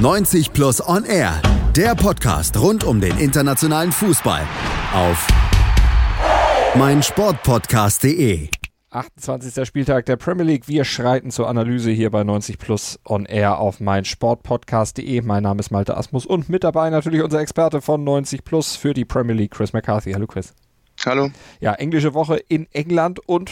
90 0.00 0.54
Plus 0.54 0.80
On 0.88 1.04
Air, 1.04 1.42
der 1.76 1.94
Podcast 1.94 2.58
rund 2.58 2.84
um 2.84 3.02
den 3.02 3.18
internationalen 3.18 3.92
Fußball 3.92 4.40
auf 4.94 5.28
meinsportpodcast.de. 6.74 8.48
28. 8.88 9.66
Spieltag 9.68 10.06
der 10.06 10.16
Premier 10.16 10.46
League. 10.46 10.68
Wir 10.68 10.84
schreiten 10.84 11.30
zur 11.30 11.50
Analyse 11.50 11.90
hier 11.90 12.08
bei 12.08 12.24
90 12.24 12.56
Plus 12.56 12.98
On 13.04 13.26
Air 13.26 13.58
auf 13.58 13.80
meinsportpodcast.de. 13.80 15.20
Mein 15.20 15.42
Name 15.42 15.60
ist 15.60 15.70
Malte 15.70 15.94
Asmus 15.94 16.24
und 16.24 16.48
mit 16.48 16.64
dabei 16.64 16.88
natürlich 16.88 17.22
unser 17.22 17.40
Experte 17.40 17.82
von 17.82 18.02
90 18.02 18.42
Plus 18.42 18.76
für 18.76 18.94
die 18.94 19.04
Premier 19.04 19.34
League, 19.34 19.50
Chris 19.50 19.74
McCarthy. 19.74 20.12
Hallo 20.12 20.26
Chris. 20.26 20.54
Hallo. 21.04 21.30
Ja, 21.60 21.74
englische 21.74 22.14
Woche 22.14 22.36
in 22.48 22.66
England 22.72 23.20
und 23.28 23.50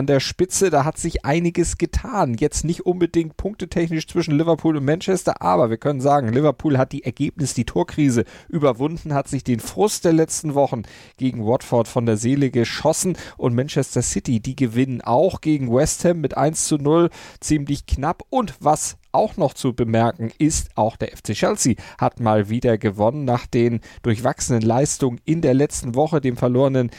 an 0.00 0.06
der 0.06 0.20
Spitze, 0.20 0.70
da 0.70 0.86
hat 0.86 0.96
sich 0.96 1.26
einiges 1.26 1.76
getan. 1.76 2.34
Jetzt 2.38 2.64
nicht 2.64 2.86
unbedingt 2.86 3.36
punktetechnisch 3.36 4.06
zwischen 4.06 4.34
Liverpool 4.34 4.78
und 4.78 4.84
Manchester, 4.86 5.42
aber 5.42 5.68
wir 5.68 5.76
können 5.76 6.00
sagen, 6.00 6.32
Liverpool 6.32 6.78
hat 6.78 6.92
die 6.92 7.04
Ergebnis, 7.04 7.52
die 7.52 7.66
Torkrise 7.66 8.24
überwunden, 8.48 9.12
hat 9.12 9.28
sich 9.28 9.44
den 9.44 9.60
Frust 9.60 10.06
der 10.06 10.14
letzten 10.14 10.54
Wochen 10.54 10.84
gegen 11.18 11.44
Watford 11.44 11.86
von 11.86 12.06
der 12.06 12.16
Seele 12.16 12.50
geschossen 12.50 13.18
und 13.36 13.54
Manchester 13.54 14.00
City, 14.00 14.40
die 14.40 14.56
gewinnen 14.56 15.02
auch 15.02 15.42
gegen 15.42 15.70
West 15.70 16.02
Ham 16.06 16.22
mit 16.22 16.34
1 16.34 16.64
zu 16.64 16.78
0, 16.78 17.10
ziemlich 17.40 17.84
knapp. 17.84 18.22
Und 18.30 18.54
was 18.58 18.96
auch 19.12 19.36
noch 19.36 19.52
zu 19.52 19.74
bemerken 19.74 20.30
ist, 20.38 20.70
auch 20.76 20.96
der 20.96 21.08
FC 21.08 21.34
Chelsea 21.34 21.74
hat 21.98 22.20
mal 22.20 22.48
wieder 22.48 22.78
gewonnen 22.78 23.24
nach 23.24 23.46
den 23.46 23.80
durchwachsenen 24.02 24.62
Leistungen 24.62 25.20
in 25.26 25.42
der 25.42 25.52
letzten 25.52 25.94
Woche, 25.94 26.20
dem 26.20 26.36
verlorenen 26.38 26.90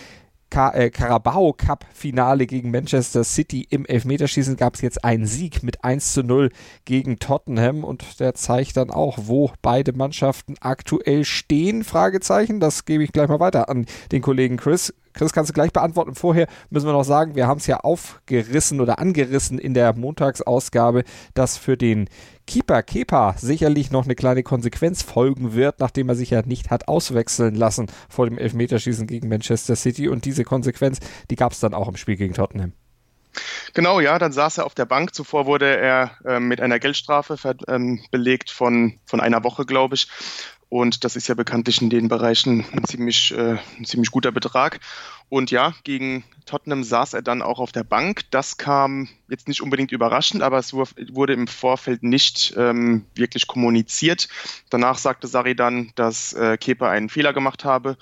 äh, 0.53 0.89
Carabao 0.89 1.53
Cup 1.53 1.85
Finale 1.93 2.45
gegen 2.45 2.71
Manchester 2.71 3.23
City 3.23 3.65
im 3.69 3.85
Elfmeterschießen 3.85 4.57
gab 4.57 4.75
es 4.75 4.81
jetzt 4.81 5.03
einen 5.03 5.25
Sieg 5.25 5.63
mit 5.63 5.83
1 5.83 6.13
zu 6.13 6.23
0 6.23 6.51
gegen 6.85 7.19
Tottenham 7.19 7.83
und 7.83 8.19
der 8.19 8.33
zeigt 8.33 8.77
dann 8.77 8.89
auch, 8.89 9.17
wo 9.23 9.51
beide 9.61 9.93
Mannschaften 9.93 10.55
aktuell 10.59 11.25
stehen. 11.25 11.83
Fragezeichen, 11.83 12.59
das 12.59 12.85
gebe 12.85 13.03
ich 13.03 13.11
gleich 13.11 13.29
mal 13.29 13.39
weiter 13.39 13.69
an 13.69 13.85
den 14.11 14.21
Kollegen 14.21 14.57
Chris. 14.57 14.93
Chris, 15.13 15.33
kannst 15.33 15.49
du 15.49 15.53
gleich 15.53 15.71
beantworten. 15.71 16.15
Vorher 16.15 16.47
müssen 16.69 16.87
wir 16.87 16.93
noch 16.93 17.03
sagen, 17.03 17.35
wir 17.35 17.47
haben 17.47 17.59
es 17.59 17.67
ja 17.67 17.79
aufgerissen 17.79 18.81
oder 18.81 18.99
angerissen 18.99 19.59
in 19.59 19.73
der 19.73 19.95
Montagsausgabe, 19.95 21.03
dass 21.33 21.57
für 21.57 21.77
den 21.77 22.07
Keeper 22.47 22.83
Kepa 22.83 23.35
sicherlich 23.37 23.91
noch 23.91 24.05
eine 24.05 24.15
kleine 24.15 24.43
Konsequenz 24.43 25.03
folgen 25.03 25.53
wird, 25.53 25.79
nachdem 25.79 26.09
er 26.09 26.15
sich 26.15 26.31
ja 26.31 26.41
nicht 26.41 26.69
hat 26.69 26.87
auswechseln 26.87 27.55
lassen 27.55 27.87
vor 28.09 28.25
dem 28.25 28.37
Elfmeterschießen 28.37 29.07
gegen 29.07 29.29
Manchester 29.29 29.75
City. 29.75 30.07
Und 30.09 30.25
diese 30.25 30.43
Konsequenz, 30.43 30.99
die 31.29 31.35
gab 31.35 31.51
es 31.51 31.59
dann 31.59 31.73
auch 31.73 31.87
im 31.87 31.95
Spiel 31.95 32.15
gegen 32.15 32.33
Tottenham. 32.33 32.73
Genau, 33.73 33.99
ja, 33.99 34.19
dann 34.19 34.31
saß 34.31 34.59
er 34.59 34.65
auf 34.65 34.75
der 34.75 34.85
Bank. 34.85 35.15
Zuvor 35.15 35.45
wurde 35.45 35.77
er 35.77 36.17
äh, 36.25 36.39
mit 36.39 36.61
einer 36.61 36.79
Geldstrafe 36.79 37.37
ähm, 37.67 38.03
belegt 38.11 38.49
von, 38.49 38.99
von 39.05 39.19
einer 39.21 39.43
Woche, 39.43 39.65
glaube 39.65 39.95
ich. 39.95 40.07
Und 40.71 41.03
das 41.03 41.17
ist 41.17 41.27
ja 41.27 41.35
bekanntlich 41.35 41.81
in 41.81 41.89
den 41.89 42.07
Bereichen 42.07 42.65
ein 42.71 42.85
ziemlich, 42.85 43.33
äh, 43.33 43.57
ein 43.77 43.83
ziemlich 43.83 44.09
guter 44.09 44.31
Betrag. 44.31 44.79
Und 45.27 45.51
ja, 45.51 45.73
gegen 45.83 46.23
Tottenham 46.45 46.85
saß 46.85 47.13
er 47.13 47.21
dann 47.21 47.41
auch 47.41 47.59
auf 47.59 47.73
der 47.73 47.83
Bank. 47.83 48.21
Das 48.31 48.55
kam 48.57 49.09
jetzt 49.29 49.49
nicht 49.49 49.61
unbedingt 49.61 49.91
überraschend, 49.91 50.41
aber 50.43 50.57
es 50.59 50.73
wurde 50.73 51.33
im 51.33 51.47
Vorfeld 51.47 52.03
nicht 52.03 52.53
ähm, 52.57 53.05
wirklich 53.15 53.47
kommuniziert. 53.47 54.29
Danach 54.69 54.97
sagte 54.97 55.27
Sari 55.27 55.57
dann, 55.57 55.91
dass 55.95 56.31
äh, 56.31 56.55
Kepa 56.57 56.89
einen 56.89 57.09
Fehler 57.09 57.33
gemacht 57.33 57.65
habe 57.65 57.97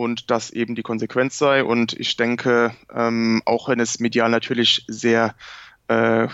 und 0.00 0.30
das 0.30 0.50
eben 0.50 0.74
die 0.74 0.82
Konsequenz 0.82 1.36
sei. 1.36 1.62
Und 1.62 1.92
ich 1.92 2.16
denke, 2.16 2.74
ähm, 2.90 3.42
auch 3.44 3.68
wenn 3.68 3.80
es 3.80 4.00
medial 4.00 4.30
natürlich 4.30 4.86
sehr 4.88 5.34
äh, 5.88 6.26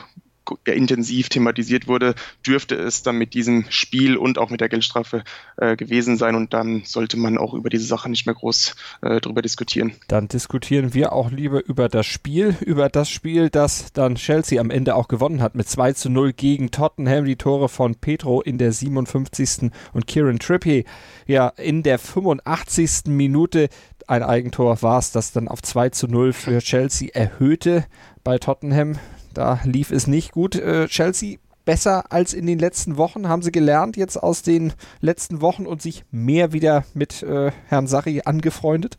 intensiv 0.64 1.28
thematisiert 1.28 1.86
wurde, 1.88 2.14
dürfte 2.46 2.74
es 2.74 3.02
dann 3.02 3.18
mit 3.18 3.34
diesem 3.34 3.64
Spiel 3.68 4.16
und 4.16 4.38
auch 4.38 4.50
mit 4.50 4.60
der 4.60 4.68
Geldstrafe 4.68 5.24
äh, 5.56 5.76
gewesen 5.76 6.16
sein 6.16 6.34
und 6.34 6.54
dann 6.54 6.82
sollte 6.84 7.16
man 7.16 7.38
auch 7.38 7.54
über 7.54 7.70
diese 7.70 7.84
Sache 7.84 8.10
nicht 8.10 8.26
mehr 8.26 8.34
groß 8.34 8.74
äh, 9.02 9.20
drüber 9.20 9.42
diskutieren. 9.42 9.92
Dann 10.08 10.28
diskutieren 10.28 10.94
wir 10.94 11.12
auch 11.12 11.30
lieber 11.30 11.64
über 11.64 11.88
das 11.88 12.06
Spiel, 12.06 12.56
über 12.60 12.88
das 12.88 13.08
Spiel, 13.10 13.50
das 13.50 13.92
dann 13.92 14.16
Chelsea 14.16 14.60
am 14.60 14.70
Ende 14.70 14.94
auch 14.94 15.08
gewonnen 15.08 15.40
hat 15.42 15.54
mit 15.54 15.68
2 15.68 15.92
zu 15.92 16.10
0 16.10 16.32
gegen 16.32 16.70
Tottenham, 16.70 17.24
die 17.24 17.36
Tore 17.36 17.68
von 17.68 17.94
Petro 17.94 18.40
in 18.40 18.58
der 18.58 18.72
57. 18.72 19.70
und 19.92 20.06
Kieran 20.06 20.38
Trippier 20.38 20.84
ja 21.26 21.48
in 21.48 21.82
der 21.82 21.98
85. 21.98 23.06
Minute 23.06 23.68
ein 24.06 24.22
Eigentor 24.22 24.82
war 24.82 24.98
es, 24.98 25.10
das 25.10 25.32
dann 25.32 25.48
auf 25.48 25.62
2 25.62 25.90
zu 25.90 26.06
0 26.06 26.32
für 26.32 26.58
Chelsea 26.60 27.08
erhöhte 27.12 27.86
bei 28.22 28.38
Tottenham. 28.38 28.98
Da 29.36 29.60
lief 29.64 29.90
es 29.90 30.06
nicht 30.06 30.32
gut. 30.32 30.56
Äh, 30.56 30.88
Chelsea 30.88 31.36
besser 31.66 32.10
als 32.10 32.32
in 32.32 32.46
den 32.46 32.58
letzten 32.58 32.96
Wochen? 32.96 33.28
Haben 33.28 33.42
Sie 33.42 33.52
gelernt 33.52 33.98
jetzt 33.98 34.16
aus 34.16 34.40
den 34.40 34.72
letzten 35.02 35.42
Wochen 35.42 35.66
und 35.66 35.82
sich 35.82 36.04
mehr 36.10 36.54
wieder 36.54 36.86
mit 36.94 37.22
äh, 37.22 37.52
Herrn 37.66 37.86
Sarri 37.86 38.22
angefreundet? 38.24 38.96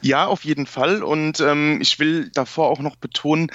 Ja, 0.00 0.26
auf 0.26 0.44
jeden 0.44 0.66
Fall. 0.66 1.04
Und 1.04 1.38
ähm, 1.38 1.78
ich 1.80 2.00
will 2.00 2.30
davor 2.30 2.70
auch 2.70 2.80
noch 2.80 2.96
betonen, 2.96 3.52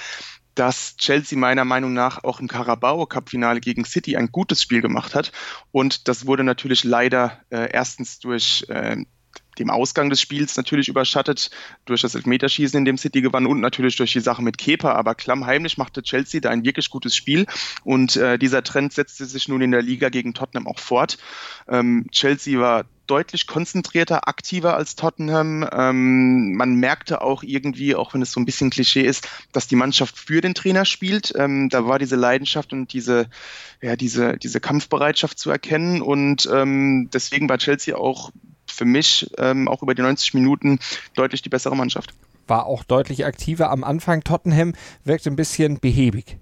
dass 0.54 0.96
Chelsea 0.96 1.38
meiner 1.38 1.66
Meinung 1.66 1.92
nach 1.92 2.24
auch 2.24 2.40
im 2.40 2.48
Carabao 2.48 3.04
Cup 3.04 3.28
Finale 3.28 3.60
gegen 3.60 3.84
City 3.84 4.16
ein 4.16 4.32
gutes 4.32 4.62
Spiel 4.62 4.80
gemacht 4.80 5.14
hat. 5.14 5.30
Und 5.72 6.08
das 6.08 6.26
wurde 6.26 6.42
natürlich 6.42 6.84
leider 6.84 7.38
äh, 7.50 7.70
erstens 7.70 8.18
durch 8.18 8.64
äh, 8.70 9.04
dem 9.58 9.70
Ausgang 9.70 10.10
des 10.10 10.20
Spiels 10.20 10.56
natürlich 10.56 10.88
überschattet 10.88 11.50
durch 11.84 12.02
das 12.02 12.14
Elfmeterschießen, 12.14 12.78
in 12.78 12.84
dem 12.84 12.98
City 12.98 13.20
gewann 13.20 13.46
und 13.46 13.60
natürlich 13.60 13.96
durch 13.96 14.12
die 14.12 14.20
Sache 14.20 14.42
mit 14.42 14.58
Kepa. 14.58 14.92
Aber 14.92 15.14
klammheimlich 15.14 15.78
machte 15.78 16.02
Chelsea 16.02 16.40
da 16.40 16.50
ein 16.50 16.64
wirklich 16.64 16.90
gutes 16.90 17.14
Spiel 17.16 17.46
und 17.84 18.16
äh, 18.16 18.38
dieser 18.38 18.62
Trend 18.62 18.92
setzte 18.92 19.26
sich 19.26 19.48
nun 19.48 19.60
in 19.60 19.70
der 19.70 19.82
Liga 19.82 20.08
gegen 20.08 20.34
Tottenham 20.34 20.66
auch 20.66 20.78
fort. 20.78 21.18
Ähm, 21.68 22.06
Chelsea 22.10 22.58
war 22.58 22.84
deutlich 23.08 23.46
konzentrierter, 23.46 24.28
aktiver 24.28 24.76
als 24.76 24.94
Tottenham. 24.94 25.68
Ähm, 25.72 26.54
man 26.54 26.74
merkte 26.74 27.20
auch 27.22 27.42
irgendwie, 27.42 27.94
auch 27.94 28.14
wenn 28.14 28.22
es 28.22 28.32
so 28.32 28.40
ein 28.40 28.44
bisschen 28.44 28.70
Klischee 28.70 29.02
ist, 29.02 29.28
dass 29.52 29.66
die 29.66 29.76
Mannschaft 29.76 30.16
für 30.16 30.40
den 30.40 30.54
Trainer 30.54 30.84
spielt. 30.84 31.32
Ähm, 31.36 31.68
da 31.68 31.86
war 31.86 31.98
diese 31.98 32.16
Leidenschaft 32.16 32.72
und 32.72 32.92
diese, 32.92 33.28
ja, 33.80 33.96
diese, 33.96 34.36
diese 34.36 34.60
Kampfbereitschaft 34.60 35.38
zu 35.38 35.50
erkennen. 35.50 36.00
Und 36.02 36.48
ähm, 36.52 37.08
deswegen 37.12 37.48
war 37.48 37.58
Chelsea 37.58 37.96
auch 37.96 38.30
für 38.66 38.84
mich 38.84 39.30
ähm, 39.38 39.66
auch 39.66 39.82
über 39.82 39.94
die 39.94 40.02
90 40.02 40.34
Minuten 40.34 40.78
deutlich 41.14 41.42
die 41.42 41.48
bessere 41.48 41.76
Mannschaft. 41.76 42.14
War 42.46 42.66
auch 42.66 42.84
deutlich 42.84 43.26
aktiver 43.26 43.70
am 43.70 43.84
Anfang. 43.84 44.22
Tottenham 44.22 44.74
wirkt 45.04 45.26
ein 45.26 45.36
bisschen 45.36 45.80
behäbig. 45.80 46.38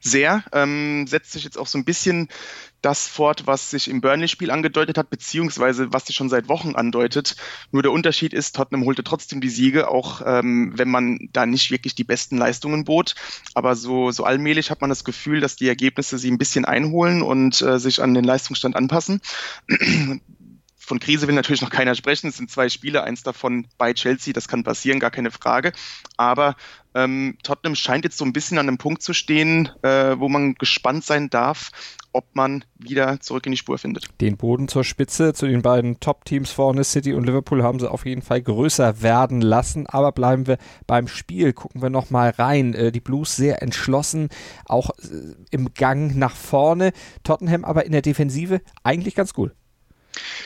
Sehr, 0.00 0.44
ähm, 0.52 1.06
setzt 1.06 1.32
sich 1.32 1.44
jetzt 1.44 1.58
auch 1.58 1.66
so 1.66 1.78
ein 1.78 1.84
bisschen 1.84 2.28
das 2.82 3.08
fort, 3.08 3.46
was 3.46 3.70
sich 3.70 3.88
im 3.88 4.00
Burnley-Spiel 4.00 4.50
angedeutet 4.50 4.98
hat, 4.98 5.10
beziehungsweise 5.10 5.92
was 5.92 6.06
sich 6.06 6.16
schon 6.16 6.28
seit 6.28 6.48
Wochen 6.48 6.74
andeutet. 6.74 7.36
Nur 7.72 7.82
der 7.82 7.92
Unterschied 7.92 8.32
ist, 8.32 8.54
Tottenham 8.54 8.84
holte 8.84 9.04
trotzdem 9.04 9.40
die 9.40 9.48
Siege, 9.48 9.88
auch 9.88 10.22
ähm, 10.24 10.72
wenn 10.76 10.90
man 10.90 11.28
da 11.32 11.46
nicht 11.46 11.70
wirklich 11.70 11.94
die 11.94 12.04
besten 12.04 12.36
Leistungen 12.36 12.84
bot. 12.84 13.14
Aber 13.54 13.74
so, 13.74 14.10
so 14.10 14.24
allmählich 14.24 14.70
hat 14.70 14.80
man 14.80 14.90
das 14.90 15.04
Gefühl, 15.04 15.40
dass 15.40 15.56
die 15.56 15.68
Ergebnisse 15.68 16.18
sie 16.18 16.30
ein 16.30 16.38
bisschen 16.38 16.64
einholen 16.64 17.22
und 17.22 17.60
äh, 17.62 17.78
sich 17.78 18.02
an 18.02 18.14
den 18.14 18.24
Leistungsstand 18.24 18.76
anpassen 18.76 19.20
von 20.88 20.98
Krise 20.98 21.28
will 21.28 21.34
natürlich 21.34 21.60
noch 21.60 21.70
keiner 21.70 21.94
sprechen. 21.94 22.28
Es 22.28 22.38
sind 22.38 22.50
zwei 22.50 22.68
Spiele, 22.68 23.04
eins 23.04 23.22
davon 23.22 23.68
bei 23.76 23.92
Chelsea, 23.92 24.32
das 24.32 24.48
kann 24.48 24.64
passieren, 24.64 24.98
gar 24.98 25.10
keine 25.10 25.30
Frage. 25.30 25.72
Aber 26.16 26.56
ähm, 26.94 27.36
Tottenham 27.42 27.76
scheint 27.76 28.04
jetzt 28.04 28.16
so 28.16 28.24
ein 28.24 28.32
bisschen 28.32 28.58
an 28.58 28.66
einem 28.66 28.78
Punkt 28.78 29.02
zu 29.02 29.12
stehen, 29.12 29.70
äh, 29.82 30.18
wo 30.18 30.28
man 30.28 30.54
gespannt 30.54 31.04
sein 31.04 31.30
darf, 31.30 31.70
ob 32.18 32.34
man 32.34 32.64
wieder 32.76 33.20
zurück 33.20 33.46
in 33.46 33.52
die 33.52 33.58
Spur 33.58 33.78
findet. 33.78 34.08
Den 34.20 34.36
Boden 34.36 34.66
zur 34.66 34.82
Spitze 34.82 35.32
zu 35.34 35.46
den 35.46 35.62
beiden 35.62 36.00
Top-Teams 36.00 36.50
vorne, 36.50 36.82
City 36.82 37.14
und 37.14 37.24
Liverpool, 37.24 37.62
haben 37.62 37.78
sie 37.78 37.88
auf 37.88 38.04
jeden 38.04 38.22
Fall 38.22 38.42
größer 38.42 39.02
werden 39.02 39.40
lassen. 39.40 39.86
Aber 39.86 40.10
bleiben 40.10 40.48
wir 40.48 40.58
beim 40.88 41.06
Spiel, 41.06 41.52
gucken 41.52 41.80
wir 41.80 41.90
nochmal 41.90 42.30
rein. 42.30 42.74
Äh, 42.74 42.90
die 42.90 43.00
Blues 43.00 43.36
sehr 43.36 43.62
entschlossen, 43.62 44.30
auch 44.64 44.90
äh, 44.98 45.36
im 45.52 45.72
Gang 45.74 46.16
nach 46.16 46.34
vorne. 46.34 46.92
Tottenham 47.22 47.64
aber 47.64 47.86
in 47.86 47.92
der 47.92 48.02
Defensive 48.02 48.60
eigentlich 48.82 49.14
ganz 49.14 49.32
gut. 49.32 49.52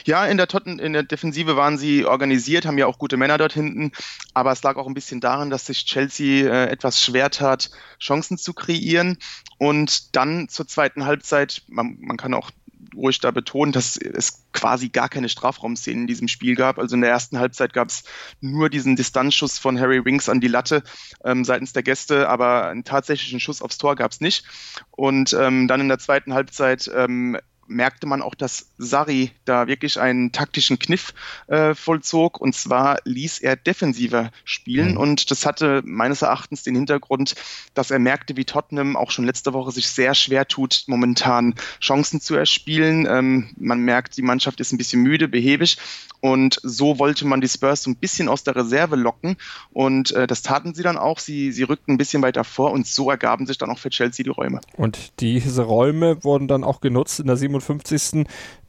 Ja, 0.04 0.26
in 0.26 0.36
der, 0.36 0.48
Totten, 0.48 0.78
in 0.78 0.92
der 0.92 1.02
Defensive 1.02 1.56
waren 1.56 1.78
sie 1.78 2.04
organisiert, 2.04 2.66
haben 2.66 2.78
ja 2.78 2.86
auch 2.86 2.98
gute 2.98 3.16
Männer 3.16 3.38
dort 3.38 3.52
hinten, 3.52 3.92
aber 4.34 4.52
es 4.52 4.62
lag 4.62 4.76
auch 4.76 4.86
ein 4.86 4.94
bisschen 4.94 5.20
daran, 5.20 5.50
dass 5.50 5.66
sich 5.66 5.84
Chelsea 5.84 6.46
äh, 6.46 6.70
etwas 6.70 7.02
schwer 7.02 7.30
tat, 7.30 7.70
Chancen 8.00 8.38
zu 8.38 8.52
kreieren. 8.52 9.18
Und 9.58 10.16
dann 10.16 10.48
zur 10.48 10.66
zweiten 10.66 11.04
Halbzeit, 11.04 11.62
man, 11.68 11.96
man 12.00 12.16
kann 12.16 12.34
auch 12.34 12.50
ruhig 12.94 13.20
da 13.20 13.30
betonen, 13.30 13.72
dass 13.72 13.96
es 13.96 14.44
quasi 14.52 14.88
gar 14.88 15.08
keine 15.08 15.28
Strafraumszenen 15.28 16.02
in 16.02 16.06
diesem 16.06 16.28
Spiel 16.28 16.54
gab. 16.54 16.78
Also 16.78 16.94
in 16.94 17.00
der 17.00 17.10
ersten 17.10 17.38
Halbzeit 17.38 17.72
gab 17.72 17.88
es 17.88 18.04
nur 18.40 18.68
diesen 18.70 18.96
Distanzschuss 18.96 19.58
von 19.58 19.78
Harry 19.78 20.04
Winks 20.04 20.28
an 20.28 20.40
die 20.40 20.48
Latte 20.48 20.82
ähm, 21.24 21.44
seitens 21.44 21.72
der 21.72 21.82
Gäste, 21.82 22.28
aber 22.28 22.68
einen 22.68 22.84
tatsächlichen 22.84 23.40
Schuss 23.40 23.62
aufs 23.62 23.78
Tor 23.78 23.96
gab 23.96 24.12
es 24.12 24.20
nicht. 24.20 24.44
Und 24.90 25.32
ähm, 25.38 25.68
dann 25.68 25.80
in 25.80 25.88
der 25.88 25.98
zweiten 25.98 26.34
Halbzeit 26.34 26.90
ähm, 26.94 27.38
merkte 27.66 28.06
man 28.06 28.22
auch, 28.22 28.34
dass 28.34 28.70
Sari 28.78 29.32
da 29.44 29.66
wirklich 29.66 30.00
einen 30.00 30.32
taktischen 30.32 30.78
Kniff 30.78 31.14
äh, 31.46 31.74
vollzog. 31.74 32.40
Und 32.40 32.54
zwar 32.54 32.98
ließ 33.04 33.38
er 33.38 33.56
defensiver 33.56 34.30
spielen. 34.44 34.92
Mhm. 34.92 34.96
Und 34.96 35.30
das 35.30 35.46
hatte 35.46 35.82
meines 35.84 36.22
Erachtens 36.22 36.62
den 36.62 36.74
Hintergrund, 36.74 37.34
dass 37.74 37.90
er 37.90 37.98
merkte, 37.98 38.36
wie 38.36 38.44
Tottenham 38.44 38.96
auch 38.96 39.10
schon 39.10 39.24
letzte 39.24 39.52
Woche 39.52 39.72
sich 39.72 39.88
sehr 39.88 40.14
schwer 40.14 40.46
tut, 40.46 40.84
momentan 40.86 41.54
Chancen 41.80 42.20
zu 42.20 42.34
erspielen. 42.34 43.06
Ähm, 43.08 43.50
man 43.56 43.80
merkt, 43.80 44.16
die 44.16 44.22
Mannschaft 44.22 44.60
ist 44.60 44.72
ein 44.72 44.78
bisschen 44.78 45.02
müde, 45.02 45.28
behäbig. 45.28 45.78
Und 46.20 46.60
so 46.62 47.00
wollte 47.00 47.26
man 47.26 47.40
die 47.40 47.48
Spurs 47.48 47.82
so 47.82 47.90
ein 47.90 47.96
bisschen 47.96 48.28
aus 48.28 48.44
der 48.44 48.54
Reserve 48.54 48.94
locken. 48.94 49.36
Und 49.72 50.12
äh, 50.12 50.28
das 50.28 50.42
taten 50.42 50.72
sie 50.72 50.84
dann 50.84 50.96
auch. 50.96 51.18
Sie, 51.18 51.50
sie 51.50 51.64
rückten 51.64 51.94
ein 51.94 51.98
bisschen 51.98 52.22
weiter 52.22 52.44
vor 52.44 52.70
und 52.70 52.86
so 52.86 53.10
ergaben 53.10 53.46
sich 53.46 53.58
dann 53.58 53.70
auch 53.70 53.78
für 53.78 53.90
Chelsea 53.90 54.22
die 54.22 54.30
Räume. 54.30 54.60
Und 54.76 55.20
diese 55.20 55.62
Räume 55.62 56.22
wurden 56.22 56.46
dann 56.46 56.62
auch 56.62 56.80
genutzt 56.80 57.18
in 57.18 57.26
der 57.26 57.36
57. 57.60 58.26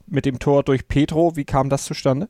mit 0.08 0.26
dem 0.26 0.40
Tor 0.40 0.64
durch 0.64 0.88
Petro. 0.88 1.36
Wie 1.36 1.46
kam 1.46 1.70
das 1.70 1.86
zustande? 1.86 2.28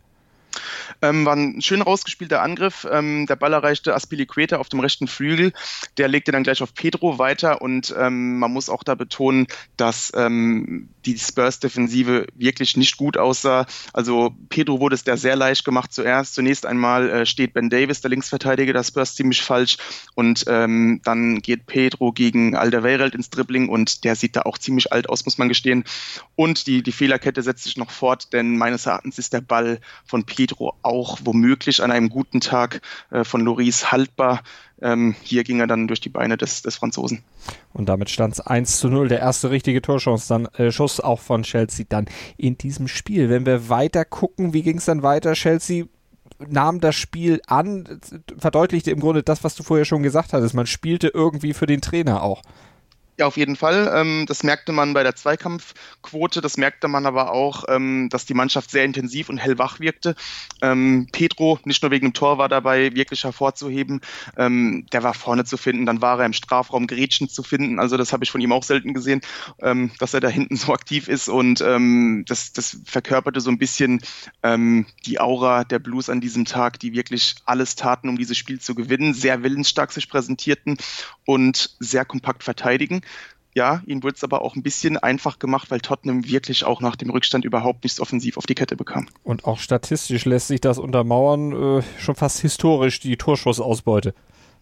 Ähm, 1.02 1.26
war 1.26 1.36
ein 1.36 1.62
schön 1.62 1.82
rausgespielter 1.82 2.42
Angriff. 2.42 2.88
Ähm, 2.90 3.26
der 3.28 3.36
Ball 3.36 3.54
erreichte 3.54 3.94
Aspilicueta 3.94 4.58
auf 4.58 4.70
dem 4.70 4.80
rechten 4.80 5.08
Flügel. 5.08 5.54
Der 5.98 6.08
legte 6.08 6.32
dann 6.32 6.44
gleich 6.44 6.62
auf 6.62 6.74
Pedro 6.74 7.18
weiter 7.20 7.62
und 7.62 7.94
ähm, 7.98 8.40
man 8.40 8.52
muss 8.52 8.70
auch 8.70 8.84
da 8.84 8.96
betonen, 8.96 9.48
dass 9.78 10.12
ähm, 10.16 10.90
die 11.06 11.18
Spurs-Defensive 11.18 12.28
wirklich 12.36 12.78
nicht 12.78 12.98
gut 12.98 13.18
aussah. 13.18 13.66
Also 13.92 14.36
Pedro 14.50 14.80
wurde 14.80 14.96
es 14.96 15.04
da 15.04 15.18
sehr 15.18 15.36
leicht 15.36 15.66
gemacht 15.66 15.92
zuerst. 15.94 16.36
Zunächst 16.36 16.66
einmal 16.66 17.10
äh, 17.10 17.26
steht 17.26 17.54
Ben 17.54 17.70
Davis, 17.70 18.02
der 18.02 18.10
Linksverteidiger 18.10 18.74
der 18.74 18.84
Spurs, 18.84 19.16
ziemlich 19.16 19.42
falsch 19.42 19.78
und 20.16 20.46
ähm, 20.48 21.02
dann 21.04 21.42
geht 21.42 21.66
Pedro 21.66 22.12
gegen 22.12 22.56
Alderweireld 22.56 23.16
ins 23.16 23.30
Dribbling 23.30 23.70
und 23.70 24.04
der 24.04 24.16
sieht 24.16 24.36
da 24.36 24.42
auch 24.44 24.58
ziemlich 24.58 24.92
alt 24.94 25.10
aus, 25.10 25.26
muss 25.26 25.38
man 25.38 25.50
gestehen. 25.50 25.84
Und 26.36 26.68
die, 26.68 26.84
die 26.84 26.92
Fehlerkette 26.92 27.42
setzt 27.42 27.64
sich 27.64 27.78
noch 27.78 27.92
fort, 27.92 28.32
denn 28.34 28.58
meines 28.58 28.86
Erachtens 28.86 29.20
ist 29.20 29.34
der 29.34 29.42
Ball 29.42 29.80
von 30.06 30.24
Pedro 30.24 30.43
auch 30.82 31.20
womöglich 31.24 31.84
an 31.84 31.92
einem 31.92 32.10
guten 32.10 32.42
Tag 32.42 32.82
äh, 33.12 33.24
von 33.24 33.42
Loris 33.42 33.92
haltbar. 33.92 34.42
Ähm, 34.82 35.16
hier 35.22 35.44
ging 35.44 35.60
er 35.60 35.68
dann 35.68 35.88
durch 35.88 36.02
die 36.02 36.10
Beine 36.10 36.38
des, 36.38 36.62
des 36.62 36.76
Franzosen. 36.76 37.24
Und 37.74 37.88
damit 37.88 38.10
stand 38.10 38.34
es 38.34 38.42
1 38.42 38.80
zu 38.80 38.90
0. 38.90 39.08
Der 39.08 39.20
erste 39.20 39.50
richtige 39.50 39.82
Torchance, 39.82 40.28
dann 40.28 40.46
äh, 40.58 40.72
Schuss 40.72 41.00
auch 41.00 41.20
von 41.20 41.44
Chelsea 41.44 41.86
dann 41.88 42.06
in 42.38 42.58
diesem 42.58 42.88
Spiel. 42.88 43.30
Wenn 43.30 43.46
wir 43.46 43.70
weiter 43.70 44.04
gucken, 44.06 44.54
wie 44.54 44.64
ging 44.64 44.78
es 44.78 44.86
dann 44.86 45.04
weiter? 45.04 45.34
Chelsea 45.34 45.86
nahm 46.50 46.80
das 46.80 46.96
Spiel 46.96 47.42
an, 47.48 48.00
verdeutlichte 48.38 48.92
im 48.92 49.00
Grunde 49.00 49.24
das, 49.24 49.44
was 49.44 49.56
du 49.56 49.64
vorher 49.64 49.86
schon 49.86 50.04
gesagt 50.04 50.34
hattest. 50.34 50.54
Man 50.54 50.68
spielte 50.68 51.08
irgendwie 51.08 51.54
für 51.54 51.68
den 51.68 51.82
Trainer 51.82 52.24
auch. 52.24 52.42
Ja, 53.20 53.28
auf 53.28 53.38
jeden 53.38 53.56
Fall. 53.56 53.92
Ähm, 53.96 54.26
das 54.28 54.42
merkte 54.42 54.72
man 54.72 54.94
bei 54.94 55.04
der 55.04 55.16
Zweikampfquote. 55.16 56.42
Das 56.42 56.58
merkte 56.58 56.88
man 56.88 57.06
aber 57.06 57.32
auch, 57.32 57.66
ähm, 57.68 58.10
dass 58.10 58.26
die 58.26 58.34
Mannschaft 58.34 58.72
sehr 58.72 58.86
intensiv 58.86 59.30
und 59.30 59.38
hellwach 59.38 59.80
wirkte. 59.80 60.16
Ähm, 60.64 61.08
Pedro, 61.12 61.60
nicht 61.64 61.84
nur 61.84 61.92
wegen 61.92 62.08
dem 62.08 62.14
Tor, 62.14 62.40
war 62.40 62.50
dabei 62.50 62.96
wirklich 62.96 63.24
hervorzuheben. 63.24 64.02
Der 64.38 65.04
war 65.04 65.14
vorne 65.14 65.46
zu 65.46 65.58
finden. 65.58 65.86
Dann 65.86 66.02
war 66.02 66.20
er 66.20 66.26
im 66.26 66.34
Strafraum 66.34 66.88
Gretchen 66.88 67.30
zu 67.30 67.44
finden. 67.44 67.80
Also 67.80 67.98
das 67.98 68.14
habe 68.14 68.24
ich 68.24 68.32
von 68.32 68.42
ihm 68.42 68.52
auch 68.52 68.64
selten 68.64 68.94
gesehen, 68.94 69.22
dass 69.60 70.14
er 70.14 70.20
da 70.20 70.28
hinten 70.28 70.56
so 70.56 70.74
aktiv 70.74 71.08
ist. 71.08 71.30
Und 71.30 71.60
das, 71.60 72.54
das 72.54 72.78
verkörperte 72.86 73.42
so 73.42 73.52
ein 73.52 73.58
bisschen 73.58 74.02
die 75.06 75.20
Aura 75.20 75.64
der 75.64 75.80
Blues 75.80 76.10
an 76.10 76.22
diesem 76.22 76.46
Tag, 76.46 76.80
die 76.80 76.94
wirklich 76.94 77.36
alles 77.46 77.76
taten, 77.76 78.10
um 78.10 78.18
dieses 78.18 78.38
Spiel 78.38 78.60
zu 78.60 78.76
gewinnen. 78.76 79.14
Sehr 79.14 79.44
willensstark 79.44 79.92
sich 79.92 80.10
präsentierten 80.10 80.78
und 81.26 81.76
sehr 81.80 82.06
kompakt 82.06 82.44
verteidigen. 82.44 83.02
Ja, 83.56 83.84
ihnen 83.86 84.02
wurde 84.02 84.16
es 84.16 84.24
aber 84.24 84.42
auch 84.42 84.56
ein 84.56 84.64
bisschen 84.64 84.98
einfach 84.98 85.38
gemacht, 85.38 85.70
weil 85.70 85.80
Tottenham 85.80 86.26
wirklich 86.26 86.66
auch 86.66 86.82
nach 86.82 86.96
dem 86.96 87.12
Rückstand 87.12 87.46
überhaupt 87.46 87.84
nichts 87.84 88.00
offensiv 88.00 88.38
auf 88.38 88.48
die 88.48 88.56
Kette 88.56 88.76
bekam. 88.76 89.08
Und 89.24 89.46
auch 89.46 89.60
statistisch 89.60 90.26
lässt 90.26 90.48
sich 90.48 90.60
das 90.60 90.80
untermauern, 90.80 91.80
äh, 91.80 91.84
schon 92.00 92.16
fast 92.16 92.40
historisch, 92.40 93.00
die 93.00 93.16
Torschussausbeute. 93.16 94.16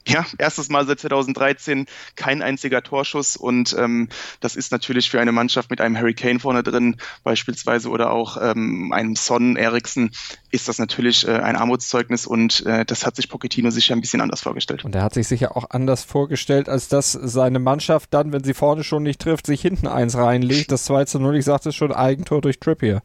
Ja, 0.07 0.25
erstes 0.37 0.69
Mal 0.69 0.85
seit 0.87 0.99
2013 0.99 1.85
kein 2.15 2.41
einziger 2.41 2.81
Torschuss 2.81 3.37
und 3.37 3.75
ähm, 3.77 4.09
das 4.39 4.55
ist 4.55 4.71
natürlich 4.71 5.09
für 5.09 5.21
eine 5.21 5.31
Mannschaft 5.31 5.69
mit 5.69 5.79
einem 5.79 5.97
Harry 5.97 6.13
Kane 6.13 6.39
vorne 6.39 6.63
drin 6.63 6.97
beispielsweise 7.23 7.89
oder 7.89 8.11
auch 8.11 8.37
ähm, 8.41 8.91
einem 8.93 9.15
Son 9.15 9.55
Eriksen 9.55 10.11
ist 10.49 10.67
das 10.67 10.79
natürlich 10.79 11.27
äh, 11.27 11.31
ein 11.31 11.55
Armutszeugnis 11.55 12.25
und 12.25 12.65
äh, 12.65 12.85
das 12.85 13.05
hat 13.05 13.15
sich 13.15 13.29
Pochettino 13.29 13.69
sicher 13.69 13.95
ein 13.95 14.01
bisschen 14.01 14.21
anders 14.21 14.41
vorgestellt. 14.41 14.83
Und 14.83 14.95
er 14.95 15.03
hat 15.03 15.13
sich 15.13 15.27
sicher 15.27 15.55
auch 15.55 15.69
anders 15.69 16.03
vorgestellt, 16.03 16.67
als 16.67 16.87
dass 16.87 17.11
seine 17.11 17.59
Mannschaft 17.59 18.13
dann, 18.13 18.33
wenn 18.33 18.43
sie 18.43 18.53
vorne 18.53 18.83
schon 18.83 19.03
nicht 19.03 19.21
trifft, 19.21 19.45
sich 19.45 19.61
hinten 19.61 19.87
eins 19.87 20.15
reinlegt. 20.15 20.71
Das 20.71 20.85
2 20.85 21.05
zu 21.05 21.19
0, 21.19 21.37
ich 21.37 21.45
sagte 21.45 21.69
es 21.69 21.75
schon, 21.75 21.93
Eigentor 21.93 22.41
durch 22.41 22.59
Trippier. 22.59 23.01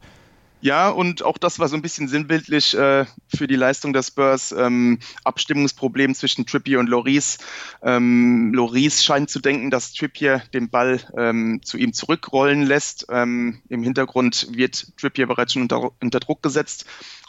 Ja, 0.59 0.89
und 0.89 1.21
auch 1.23 1.37
das 1.37 1.59
war 1.59 1.67
so 1.67 1.75
ein 1.75 1.83
bisschen 1.83 2.07
sinnbildlich 2.07 2.75
äh, 2.75 3.05
für 3.27 3.45
die 3.47 3.55
Leistung 3.55 3.93
der 3.93 4.01
Spurs. 4.01 4.51
Ähm, 4.51 4.97
Abstimmungsproblem 5.23 6.15
zwischen 6.15 6.47
Trippier 6.47 6.79
und 6.79 6.89
Loris. 6.89 7.37
Ähm, 7.83 8.51
Loris 8.53 9.03
scheint 9.03 9.29
zu 9.29 9.39
denken, 9.39 9.69
dass 9.69 9.93
Trippier 9.93 10.41
den 10.55 10.69
Ball 10.69 10.99
ähm, 11.15 11.61
zu 11.63 11.77
ihm 11.77 11.93
zurückrollen 11.93 12.63
lässt. 12.63 13.05
Ähm, 13.09 13.61
Im 13.69 13.83
Hintergrund 13.83 14.47
wird 14.51 14.97
Trippier 14.97 15.27
bereits 15.27 15.53
schon 15.53 15.61
unter, 15.61 15.91
unter 16.01 16.19
Druck 16.19 16.41
gesetzt. 16.41 16.85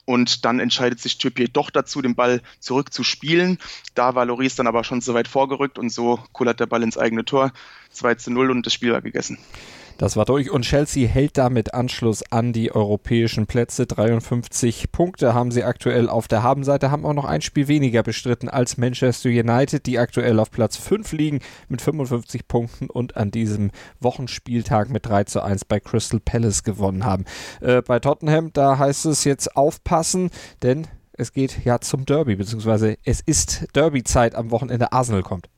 Und 0.07 0.47
dann 0.47 0.59
entscheidet 0.59 1.01
sich 1.01 1.19
Trippier 1.19 1.49
doch 1.49 1.69
dazu, 1.69 2.01
den 2.01 2.15
Ball 2.15 2.41
zurückzuspielen. 2.61 3.59
Da 3.95 4.15
war 4.15 4.25
Loris 4.25 4.57
dann 4.57 4.67
aber 4.67 4.85
schon 4.85 5.03
so 5.03 5.13
weit 5.13 5.29
vorgerückt 5.29 5.79
und 5.79 5.91
so 5.91 6.19
kullert 6.33 6.61
der 6.61 6.67
Ball 6.67 6.83
ins 6.83 6.97
eigene 6.97 7.27
Tor. 7.27 7.53
2 7.91 8.15
zu 8.15 8.31
0 8.31 8.51
und 8.51 8.65
das 8.65 8.73
Spiel 8.73 8.93
war 8.93 9.03
gegessen. 9.03 9.37
Das 9.99 10.17
war 10.17 10.25
durch 10.25 10.49
und 10.49 10.62
Chelsea 10.62 11.09
hält 11.09 11.37
damit 11.37 11.75
Anschluss 11.75 12.23
an 12.31 12.53
die 12.53 12.71
europäischen 12.71 13.49
Plätze. 13.49 13.85
53 13.85 14.93
Punkte 14.93 15.35
haben 15.35 15.50
sie 15.50 15.65
aktuell 15.65 16.09
auf 16.09 16.29
der 16.29 16.45
Habenseite, 16.45 16.93
haben 16.93 17.05
auch 17.05 17.15
noch 17.15 17.25
ein 17.25 17.41
Spiel 17.41 17.67
weniger 17.67 18.05
bestritten 18.05 18.49
als 18.49 18.77
Manchester 18.77 19.29
United, 19.29 19.87
die 19.87 19.99
aktuell 19.99 20.39
auf 20.39 20.53
Platz 20.53 20.77
5 20.77 21.11
liegen 21.11 21.41
mit 21.69 21.83
55 21.83 22.47
Punkten 22.47 22.89
und 22.89 23.17
an 23.17 23.33
diesem 23.33 23.73
Wochenspieltag 23.99 24.89
mit 24.89 25.05
3 25.05 25.25
zu 25.25 25.43
1 25.43 25.65
bei 25.65 25.81
Crystal 25.81 26.21
Palace 26.21 26.62
gewonnen 26.62 27.05
haben. 27.05 27.25
Äh, 27.61 27.83
bei 27.83 27.99
Tottenham, 27.99 28.53
da 28.53 28.79
heißt 28.79 29.05
es 29.06 29.25
jetzt 29.25 29.56
aufpassen, 29.56 30.31
denn 30.62 30.87
es 31.12 31.33
geht 31.33 31.65
ja 31.65 31.81
zum 31.81 32.06
Derby, 32.06 32.37
beziehungsweise 32.37 32.99
es 33.05 33.21
ist 33.21 33.67
Derby-Zeit 33.75 34.37
am 34.37 34.53
Wochenende. 34.53 34.93
Arsenal 34.93 35.25
kommt. 35.25 35.49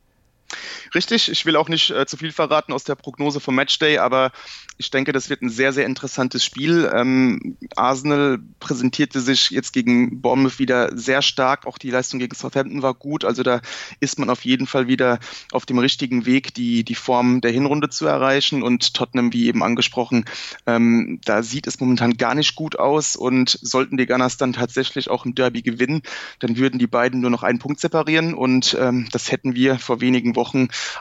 Richtig, 0.94 1.30
ich 1.30 1.46
will 1.46 1.56
auch 1.56 1.68
nicht 1.68 1.90
äh, 1.90 2.06
zu 2.06 2.16
viel 2.16 2.32
verraten 2.32 2.72
aus 2.72 2.84
der 2.84 2.96
Prognose 2.96 3.40
vom 3.40 3.54
Matchday, 3.54 3.98
aber 3.98 4.32
ich 4.76 4.90
denke, 4.90 5.12
das 5.12 5.30
wird 5.30 5.42
ein 5.42 5.50
sehr, 5.50 5.72
sehr 5.72 5.86
interessantes 5.86 6.44
Spiel. 6.44 6.90
Ähm, 6.92 7.56
Arsenal 7.76 8.38
präsentierte 8.58 9.20
sich 9.20 9.50
jetzt 9.50 9.72
gegen 9.72 10.20
Bournemouth 10.20 10.58
wieder 10.58 10.96
sehr 10.96 11.22
stark. 11.22 11.66
Auch 11.66 11.78
die 11.78 11.90
Leistung 11.90 12.18
gegen 12.18 12.34
Southampton 12.34 12.82
war 12.82 12.94
gut. 12.94 13.24
Also 13.24 13.42
da 13.42 13.60
ist 14.00 14.18
man 14.18 14.30
auf 14.30 14.44
jeden 14.44 14.66
Fall 14.66 14.88
wieder 14.88 15.18
auf 15.52 15.66
dem 15.66 15.78
richtigen 15.78 16.26
Weg, 16.26 16.54
die, 16.54 16.82
die 16.82 16.94
Form 16.94 17.40
der 17.40 17.52
Hinrunde 17.52 17.90
zu 17.90 18.06
erreichen. 18.06 18.62
Und 18.62 18.94
Tottenham, 18.94 19.32
wie 19.32 19.48
eben 19.48 19.62
angesprochen, 19.62 20.24
ähm, 20.66 21.20
da 21.24 21.42
sieht 21.42 21.66
es 21.66 21.78
momentan 21.78 22.16
gar 22.16 22.34
nicht 22.34 22.56
gut 22.56 22.78
aus. 22.78 23.16
Und 23.16 23.58
sollten 23.62 23.98
die 23.98 24.06
Gunners 24.06 24.38
dann 24.38 24.54
tatsächlich 24.54 25.10
auch 25.10 25.26
im 25.26 25.34
Derby 25.34 25.62
gewinnen, 25.62 26.00
dann 26.38 26.56
würden 26.56 26.78
die 26.78 26.86
beiden 26.86 27.20
nur 27.20 27.30
noch 27.30 27.42
einen 27.42 27.58
Punkt 27.58 27.80
separieren. 27.80 28.32
Und 28.32 28.76
ähm, 28.80 29.08
das 29.12 29.30
hätten 29.30 29.54
wir 29.54 29.78
vor 29.78 30.00
wenigen 30.00 30.36
Wochen 30.36 30.39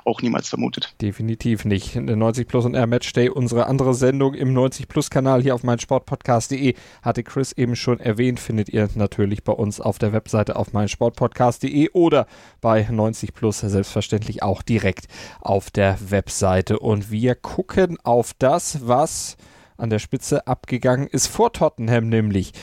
auch 0.05 0.21
niemals 0.21 0.49
vermutet. 0.49 0.93
Definitiv 1.01 1.65
nicht. 1.65 1.95
90 1.95 2.47
Plus 2.47 2.65
und 2.65 2.75
Air 2.75 2.87
Matchday, 2.87 3.29
unsere 3.29 3.67
andere 3.67 3.93
Sendung 3.93 4.33
im 4.33 4.53
90 4.53 4.87
Plus 4.87 5.09
Kanal 5.09 5.41
hier 5.41 5.55
auf 5.55 5.63
meinsportpodcast.de, 5.63 6.75
hatte 7.01 7.23
Chris 7.23 7.51
eben 7.51 7.75
schon 7.75 7.99
erwähnt, 7.99 8.39
findet 8.39 8.69
ihr 8.69 8.89
natürlich 8.95 9.43
bei 9.43 9.53
uns 9.53 9.79
auf 9.79 9.99
der 9.99 10.13
Webseite 10.13 10.55
auf 10.55 10.73
meinsportpodcast.de 10.73 11.89
oder 11.93 12.27
bei 12.61 12.87
90 12.89 13.33
Plus 13.33 13.59
selbstverständlich 13.59 14.43
auch 14.43 14.61
direkt 14.61 15.07
auf 15.41 15.71
der 15.71 15.97
Webseite. 16.09 16.79
Und 16.79 17.11
wir 17.11 17.35
gucken 17.35 17.97
auf 18.03 18.33
das, 18.37 18.87
was 18.87 19.37
an 19.77 19.89
der 19.89 19.99
Spitze 19.99 20.45
abgegangen 20.45 21.07
ist 21.07 21.27
vor 21.27 21.53
Tottenham, 21.53 22.09
nämlich 22.09 22.53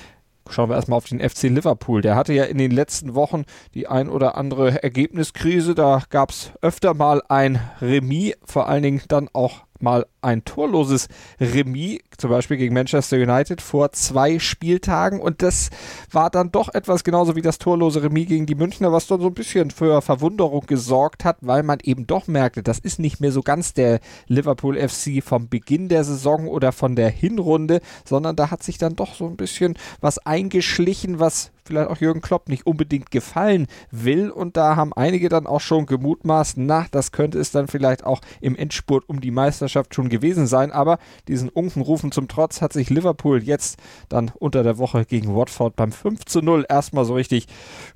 Schauen 0.50 0.71
wir 0.71 0.76
erstmal 0.76 0.97
auf 0.97 1.07
den 1.07 1.21
FC 1.21 1.45
Liverpool. 1.45 2.03
Der 2.03 2.17
hatte 2.17 2.33
ja 2.33 2.45
in 2.45 2.59
den 2.59 2.71
letzten 2.71 3.15
Wochen 3.15 3.45
die 3.75 3.87
ein 3.87 4.09
oder 4.09 4.37
andere 4.37 4.83
Ergebniskrise. 4.83 5.75
Da 5.75 6.03
gab 6.11 6.31
es 6.31 6.53
öfter 6.62 6.95
mal 6.95 7.23
ein 7.29 7.61
Remis, 7.81 8.35
vor 8.45 8.69
allen 8.69 8.83
Dingen 8.83 9.03
dann 9.09 9.29
auch 9.33 9.66
mal 9.83 10.06
ein 10.23 10.45
torloses 10.45 11.09
Remis, 11.40 12.00
zum 12.18 12.30
Beispiel 12.30 12.56
gegen 12.56 12.75
Manchester 12.75 13.16
United 13.16 13.61
vor 13.61 13.92
zwei 13.92 14.38
Spieltagen. 14.38 15.21
Und 15.21 15.42
das 15.42 15.71
war 16.11 16.30
dann 16.30 16.52
doch 16.52 16.73
etwas 16.75 17.04
genauso 17.04 17.37
wie 17.37 17.42
das 17.42 17.59
torlose 17.59 18.02
Remis 18.02 18.28
gegen 18.28 18.47
die 18.47 18.54
Münchner, 18.54 18.92
was 18.92 19.06
dann 19.06 19.21
so 19.21 19.28
ein 19.28 19.35
bisschen 19.35 19.71
für 19.71 20.02
Verwunderung 20.02 20.66
gesorgt 20.66 21.25
hat, 21.25 21.38
weil 21.40 21.62
man 21.62 21.78
eben 21.83 22.06
doch 22.06 22.26
merkte, 22.26 22.62
das 22.62 22.78
ist 22.78 22.99
nicht 22.99 23.21
mehr 23.21 23.33
so 23.33 23.42
ganz 23.42 23.75
der 23.75 24.00
Liverpool 24.26 24.76
FC 24.76 25.23
vom 25.23 25.49
Beginn 25.49 25.88
der 25.88 26.04
Saison 26.04 26.49
oder 26.49 26.73
von 26.73 26.97
der 26.97 27.11
Hinrunde, 27.11 27.80
sondern 28.04 28.37
da 28.37 28.50
hat 28.50 28.62
sich 28.62 28.78
dann 28.78 28.97
doch 28.97 29.14
so 29.14 29.26
ein 29.26 29.37
bisschen 29.37 29.75
was 30.00 30.18
eingeschlichen, 30.18 31.18
was 31.18 31.52
vielleicht 31.67 31.89
auch 31.89 31.99
Jürgen 31.99 32.21
Klopp 32.21 32.49
nicht 32.49 32.67
unbedingt 32.67 33.11
gefallen 33.11 33.67
will. 33.91 34.31
Und 34.31 34.57
da 34.57 34.77
haben 34.77 34.93
einige 34.93 35.29
dann 35.29 35.47
auch 35.47 35.61
schon 35.61 35.87
gemutmaßt, 35.87 36.59
na, 36.59 36.87
das 36.91 37.13
könnte 37.13 37.39
es 37.39 37.51
dann 37.51 37.69
vielleicht 37.69 38.05
auch 38.05 38.21
im 38.41 38.57
Endspurt 38.57 39.09
um 39.09 39.21
die 39.21 39.31
Meisterschaft 39.31 39.95
schon 39.95 40.09
gewesen 40.09 40.47
sein. 40.47 40.73
Aber 40.73 40.99
diesen 41.29 41.49
Unkenrufen 41.49 42.13
zum 42.13 42.29
Trotz 42.29 42.63
hat 42.63 42.73
sich 42.73 42.91
Liverpool 42.91 43.43
jetzt 43.43 43.79
dann 44.09 44.33
unter 44.39 44.63
der 44.63 44.79
Woche 44.79 45.05
gegen 45.05 45.35
Watford 45.35 45.77
beim 45.77 45.93
5 45.93 46.25
zu 46.25 46.41
0 46.41 46.67
erstmal 46.69 47.05
so 47.05 47.15
richtig 47.15 47.47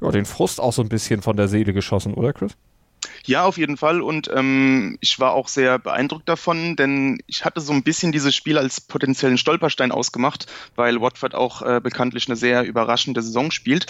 ja, 0.01 0.11
den 0.11 0.25
Frust 0.25 0.61
auch 0.61 0.73
so 0.73 0.83
ein 0.83 0.89
bisschen 0.89 1.23
von 1.23 1.37
der 1.37 1.49
Seele 1.49 1.73
geschossen, 1.73 2.15
oder 2.15 2.33
Chris? 2.33 2.57
Ja, 3.27 3.45
auf 3.45 3.59
jeden 3.59 3.77
Fall. 3.77 4.01
Und 4.01 4.31
ähm, 4.35 4.97
ich 5.01 5.19
war 5.19 5.33
auch 5.33 5.49
sehr 5.49 5.79
beeindruckt 5.79 6.29
davon, 6.29 6.77
denn 6.77 7.19
ich 7.27 7.45
hatte 7.45 7.61
so 7.61 7.73
ein 7.73 7.83
bisschen 7.83 8.13
dieses 8.13 8.35
Spiel 8.35 8.57
als 8.57 8.81
potenziellen 8.81 9.39
Stolperstein 9.39 9.93
ausgemacht, 9.93 10.47
weil 10.75 11.01
Watford 11.01 11.35
auch 11.35 11.63
äh, 11.63 11.81
bekanntlich 11.83 12.29
eine 12.29 12.37
sehr 12.37 12.65
überraschende 12.65 13.23
Saison 13.23 13.51
spielt. 13.51 13.87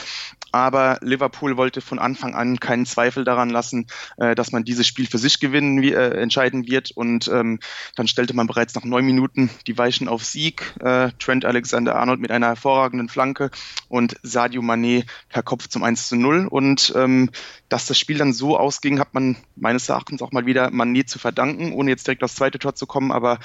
Aber 0.53 0.99
Liverpool 1.01 1.57
wollte 1.57 1.81
von 1.81 1.99
Anfang 1.99 2.35
an 2.35 2.59
keinen 2.59 2.87
Zweifel 2.87 3.25
daran 3.25 3.51
lassen, 3.51 3.87
äh, 4.17 4.35
dass 4.35 4.51
man 4.51 4.65
dieses 4.65 4.87
Spiel 4.87 5.07
für 5.07 5.19
sich 5.19 5.39
gewinnen, 5.39 5.83
äh, 5.83 6.11
entscheiden 6.21 6.67
wird. 6.67 6.91
Und 6.91 7.29
ähm, 7.29 7.61
dann 7.95 8.09
stellte 8.09 8.35
man 8.35 8.49
bereits 8.49 8.75
nach 8.75 8.85
neun 8.85 9.07
Minuten 9.07 9.51
die 9.67 9.79
Weichen 9.79 10.09
auf 10.09 10.25
Sieg. 10.25 10.75
Äh, 10.81 11.11
Trent 11.19 11.45
Alexander-Arnold 11.45 12.21
mit 12.21 12.31
einer 12.33 12.49
hervorragenden 12.49 13.09
Flanke 13.09 13.51
und 13.89 14.17
Sadio 14.23 14.63
Mané 14.63 15.05
per 15.29 15.43
Kopf 15.43 15.69
zum 15.69 15.85
1 15.85 16.09
zu 16.09 16.17
0. 16.17 16.47
Und 16.49 16.93
ähm, 16.97 17.31
dass 17.69 17.87
das 17.87 17.99
Spiel 17.99 18.19
dann 18.19 18.33
so 18.33 18.59
ausging, 18.59 18.99
hat 18.99 19.15
man 19.15 19.20
meines 19.57 19.89
Erachtens 19.89 20.23
auch 20.23 20.33
mal 20.33 20.47
wieder 20.47 20.69
Mané 20.69 21.07
zu 21.07 21.19
verdanken, 21.19 21.73
ohne 21.73 21.91
jetzt 21.91 22.07
direkt 22.07 22.23
aufs 22.23 22.35
zweite 22.37 22.59
Tor 22.59 22.75
zu 22.75 22.87
kommen, 22.87 23.13
aber 23.13 23.39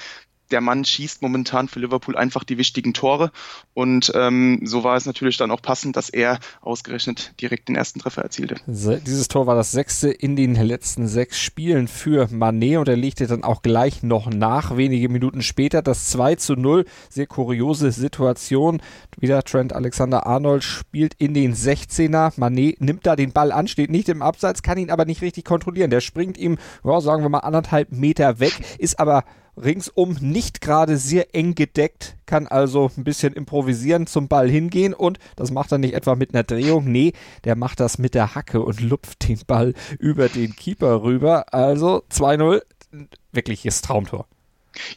der 0.52 0.62
Mann 0.62 0.86
schießt 0.86 1.22
momentan 1.22 1.68
für 1.68 1.80
Liverpool 1.80 2.16
einfach 2.16 2.44
die 2.44 2.58
wichtigen 2.58 2.94
Tore. 2.94 3.32
Und 3.74 4.12
ähm, 4.16 4.62
so 4.64 4.84
war 4.84 4.96
es 4.96 5.06
natürlich 5.06 5.38
dann 5.38 5.52
auch 5.52 5.62
passend, 5.62 5.96
dass 5.96 6.10
er 6.10 6.40
ausgerechnet 6.62 7.34
direkt 7.42 7.68
den 7.68 7.76
ersten 7.76 8.00
Treffer 8.00 8.22
erzielte. 8.22 8.56
Dieses 8.68 9.28
Tor 9.28 9.48
war 9.48 9.56
das 9.56 9.72
sechste 9.72 10.10
in 10.10 10.36
den 10.36 10.56
letzten 10.56 11.08
sechs 11.08 11.40
Spielen 11.40 11.88
für 11.88 12.28
Manet 12.32 12.78
und 12.78 12.88
er 12.88 12.96
legte 12.96 13.28
dann 13.28 13.44
auch 13.44 13.62
gleich 13.62 14.04
noch 14.04 14.30
nach, 14.30 14.78
wenige 14.78 15.10
Minuten 15.10 15.42
später, 15.42 15.82
das 15.82 16.10
2 16.10 16.36
zu 16.36 16.54
0. 16.56 16.86
Sehr 17.10 17.28
kuriose 17.28 17.92
Situation. 17.92 18.82
Wieder 19.18 19.44
Trent 19.44 19.74
Alexander-Arnold 19.74 20.64
spielt 20.64 21.14
in 21.16 21.34
den 21.34 21.56
16er. 21.56 22.34
Manet 22.38 22.82
nimmt 22.82 23.06
da 23.06 23.16
den 23.16 23.32
Ball 23.32 23.52
an, 23.52 23.68
steht 23.68 23.90
nicht 23.90 24.10
im 24.10 24.22
Abseits, 24.22 24.62
kann 24.62 24.78
ihn 24.78 24.92
aber 24.92 25.06
nicht 25.06 25.22
richtig 25.22 25.46
kontrollieren. 25.46 25.90
Der 25.90 26.02
springt 26.02 26.38
ihm, 26.38 26.58
ja, 26.84 27.02
sagen 27.02 27.24
wir 27.24 27.30
mal, 27.30 27.40
anderthalb 27.40 27.92
Meter 27.92 28.40
weg, 28.40 28.54
ist 28.78 29.00
aber 29.00 29.24
ringsum 29.58 30.18
nicht 30.20 30.62
gerade 30.62 30.98
sehr 30.98 31.34
eng 31.34 31.56
gedeckt, 31.56 32.18
kann 32.26 32.48
also 32.48 32.92
ein 32.98 33.04
bisschen 33.04 33.34
improvisieren, 33.34 34.08
zum 34.08 34.28
Ball 34.28 34.50
hingehen 34.50 34.94
und 34.94 35.20
das 35.36 35.52
macht 35.52 35.72
er 35.72 35.78
nicht 35.78 35.94
etwa 35.94 36.16
mit 36.16 36.34
einer 36.34 36.44
Drehung, 36.44 36.86
nee, 36.86 37.14
der 37.44 37.56
macht 37.56 37.80
das 37.80 37.98
mit 37.98 38.16
der 38.16 38.36
Hacke 38.36 38.62
und 38.62 38.82
lupft 38.82 39.28
den 39.28 39.40
Ball 39.48 39.74
über 40.00 40.30
den 40.30 40.56
Keeper 40.56 41.04
rüber. 41.04 41.54
Also 41.54 42.04
2-0, 42.12 42.62
wirkliches 43.32 43.82
Traumtor. 43.82 44.28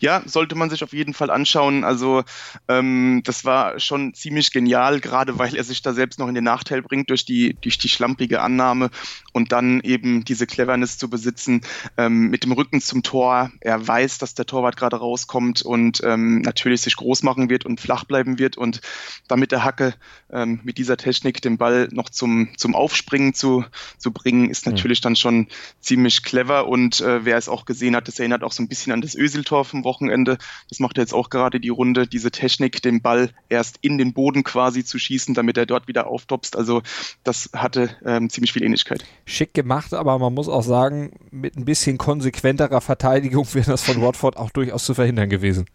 Ja, 0.01 0.23
sollte 0.27 0.55
man 0.55 0.71
sich 0.71 0.83
auf 0.83 0.93
jeden 0.93 1.15
Fall 1.15 1.31
anschauen. 1.31 1.85
Also 1.85 2.25
ähm, 2.69 3.23
das 3.25 3.45
war 3.45 3.79
schon 3.81 4.15
ziemlich 4.15 4.53
genial, 4.53 5.01
gerade 5.01 5.39
weil 5.39 5.55
er 5.55 5.65
sich 5.65 5.83
da 5.83 5.93
selbst 5.93 6.19
noch 6.19 6.29
in 6.29 6.35
den 6.35 6.45
Nachteil 6.45 6.83
bringt 6.83 7.11
durch 7.11 7.25
die, 7.25 7.57
durch 7.61 7.79
die 7.79 7.89
schlampige 7.89 8.41
Annahme 8.41 8.91
und 9.33 9.53
dann 9.53 9.81
eben 9.81 10.25
diese 10.25 10.47
Cleverness 10.47 10.99
zu 10.99 11.09
besitzen 11.11 11.63
ähm, 11.97 12.29
mit 12.29 12.45
dem 12.45 12.53
Rücken 12.53 12.81
zum 12.81 13.03
Tor. 13.03 13.51
Er 13.61 13.87
weiß, 13.87 14.19
dass 14.19 14.35
der 14.35 14.47
Torwart 14.47 14.77
gerade 14.77 14.97
rauskommt 14.97 15.63
und 15.63 16.01
ähm, 16.05 16.41
natürlich 16.41 16.81
sich 16.83 16.97
groß 16.97 17.23
machen 17.23 17.51
wird 17.51 17.65
und 17.65 17.81
flach 17.81 18.05
bleiben 18.05 18.39
wird 18.39 18.57
und 18.57 18.81
damit 19.29 19.53
der 19.53 19.65
Hacke 19.65 19.95
ähm, 20.33 20.61
mit 20.65 20.79
dieser 20.79 20.97
Technik 20.97 21.41
den 21.43 21.59
Ball 21.59 21.89
noch 21.93 22.09
zum, 22.09 22.49
zum 22.57 22.75
Aufspringen 22.75 23.35
zu, 23.35 23.65
zu 23.99 24.13
bringen, 24.13 24.51
ist 24.51 24.67
natürlich 24.67 25.01
mhm. 25.01 25.03
dann 25.03 25.17
schon 25.17 25.47
ziemlich 25.81 26.23
clever 26.23 26.69
und 26.69 27.01
äh, 27.01 27.25
wer 27.25 27.37
es 27.37 27.49
auch 27.49 27.65
gesehen 27.65 27.97
hat, 27.97 28.09
das 28.09 28.19
erinnert 28.19 28.43
auch 28.43 28.53
so 28.53 28.63
ein 28.63 28.69
bisschen 28.69 28.93
an 28.93 29.01
das 29.01 29.15
Öseltor 29.15 29.65
vom 29.69 29.85
Wochenende. 29.85 30.39
Das 30.69 30.81
macht 30.81 30.99
er 30.99 31.03
jetzt 31.03 31.15
auch 31.15 31.31
gerade 31.31 31.61
die 31.61 31.69
Runde, 31.69 32.07
diese 32.07 32.31
Technik, 32.31 32.83
den 32.83 33.03
Ball 33.03 33.31
erst 33.49 33.79
in 33.83 33.99
den 33.99 34.13
Boden 34.13 34.45
quasi 34.45 34.85
zu 34.85 34.99
schießen, 34.99 35.35
damit 35.35 35.57
er 35.57 35.67
dort 35.67 35.89
wieder 35.89 36.07
auftopst. 36.07 36.57
Also 36.57 36.83
das 37.25 37.51
hatte 37.55 37.91
ähm, 38.05 38.31
ziemlich 38.31 38.53
viel 38.53 38.63
Ähnlichkeit. 38.63 39.05
Schick 39.25 39.55
gemacht, 39.55 39.95
aber 39.95 40.19
man 40.19 40.35
muss 40.35 40.49
auch 40.49 40.63
sagen, 40.63 41.13
mit 41.31 41.57
ein 41.57 41.65
bisschen 41.65 41.99
konsequenterer 41.99 42.81
Verteidigung 42.81 43.47
wäre 43.55 43.71
das 43.71 43.83
von 43.83 44.03
Watford 44.03 44.37
auch 44.37 44.51
durchaus 44.51 44.85
zu 44.85 44.95
verhindern 44.95 45.29
gewesen. 45.29 45.67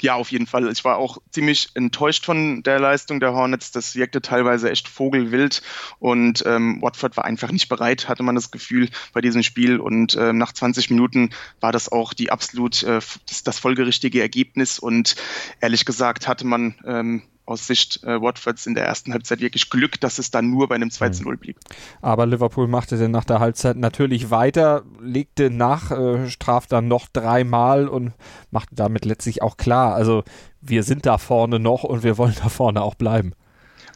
Ja, 0.00 0.14
auf 0.14 0.30
jeden 0.30 0.46
Fall. 0.46 0.70
Ich 0.70 0.84
war 0.84 0.96
auch 0.96 1.18
ziemlich 1.30 1.70
enttäuscht 1.74 2.24
von 2.24 2.62
der 2.62 2.78
Leistung 2.78 3.20
der 3.20 3.32
Hornets. 3.32 3.72
Das 3.72 3.94
wirkte 3.94 4.20
teilweise 4.22 4.70
echt 4.70 4.88
vogelwild 4.88 5.62
und 5.98 6.42
ähm, 6.46 6.80
Watford 6.80 7.16
war 7.16 7.24
einfach 7.24 7.52
nicht 7.52 7.68
bereit, 7.68 8.08
hatte 8.08 8.22
man 8.22 8.34
das 8.34 8.50
Gefühl 8.50 8.88
bei 9.12 9.20
diesem 9.20 9.42
Spiel. 9.42 9.78
Und 9.78 10.16
ähm, 10.16 10.38
nach 10.38 10.52
20 10.52 10.90
Minuten 10.90 11.30
war 11.60 11.72
das 11.72 11.90
auch 11.90 12.14
die 12.14 12.30
absolut 12.30 12.82
äh, 12.82 13.00
das, 13.28 13.42
das 13.44 13.58
folgerichtige 13.58 14.20
Ergebnis. 14.20 14.78
Und 14.78 15.16
ehrlich 15.60 15.84
gesagt 15.84 16.28
hatte 16.28 16.46
man 16.46 16.74
ähm, 16.84 17.22
aus 17.50 17.66
Sicht 17.66 18.02
äh, 18.04 18.20
Watfords 18.20 18.66
in 18.66 18.74
der 18.74 18.84
ersten 18.84 19.12
Halbzeit 19.12 19.40
wirklich 19.40 19.70
Glück, 19.70 20.00
dass 20.00 20.18
es 20.18 20.30
dann 20.30 20.50
nur 20.50 20.68
bei 20.68 20.76
einem 20.76 20.90
2 20.90 21.10
zu 21.10 21.24
0 21.24 21.36
blieb. 21.36 21.58
Aber 22.00 22.26
Liverpool 22.26 22.68
machte 22.68 22.96
dann 22.96 23.10
nach 23.10 23.24
der 23.24 23.40
Halbzeit 23.40 23.76
natürlich 23.76 24.30
weiter, 24.30 24.84
legte 25.00 25.50
nach, 25.50 25.90
äh, 25.90 26.28
straf 26.28 26.66
dann 26.66 26.88
noch 26.88 27.08
dreimal 27.08 27.88
und 27.88 28.12
machte 28.50 28.74
damit 28.74 29.04
letztlich 29.04 29.42
auch 29.42 29.56
klar, 29.56 29.94
also 29.94 30.22
wir 30.60 30.82
sind 30.82 31.06
da 31.06 31.18
vorne 31.18 31.58
noch 31.58 31.82
und 31.84 32.02
wir 32.02 32.18
wollen 32.18 32.36
da 32.42 32.48
vorne 32.48 32.82
auch 32.82 32.94
bleiben. 32.94 33.32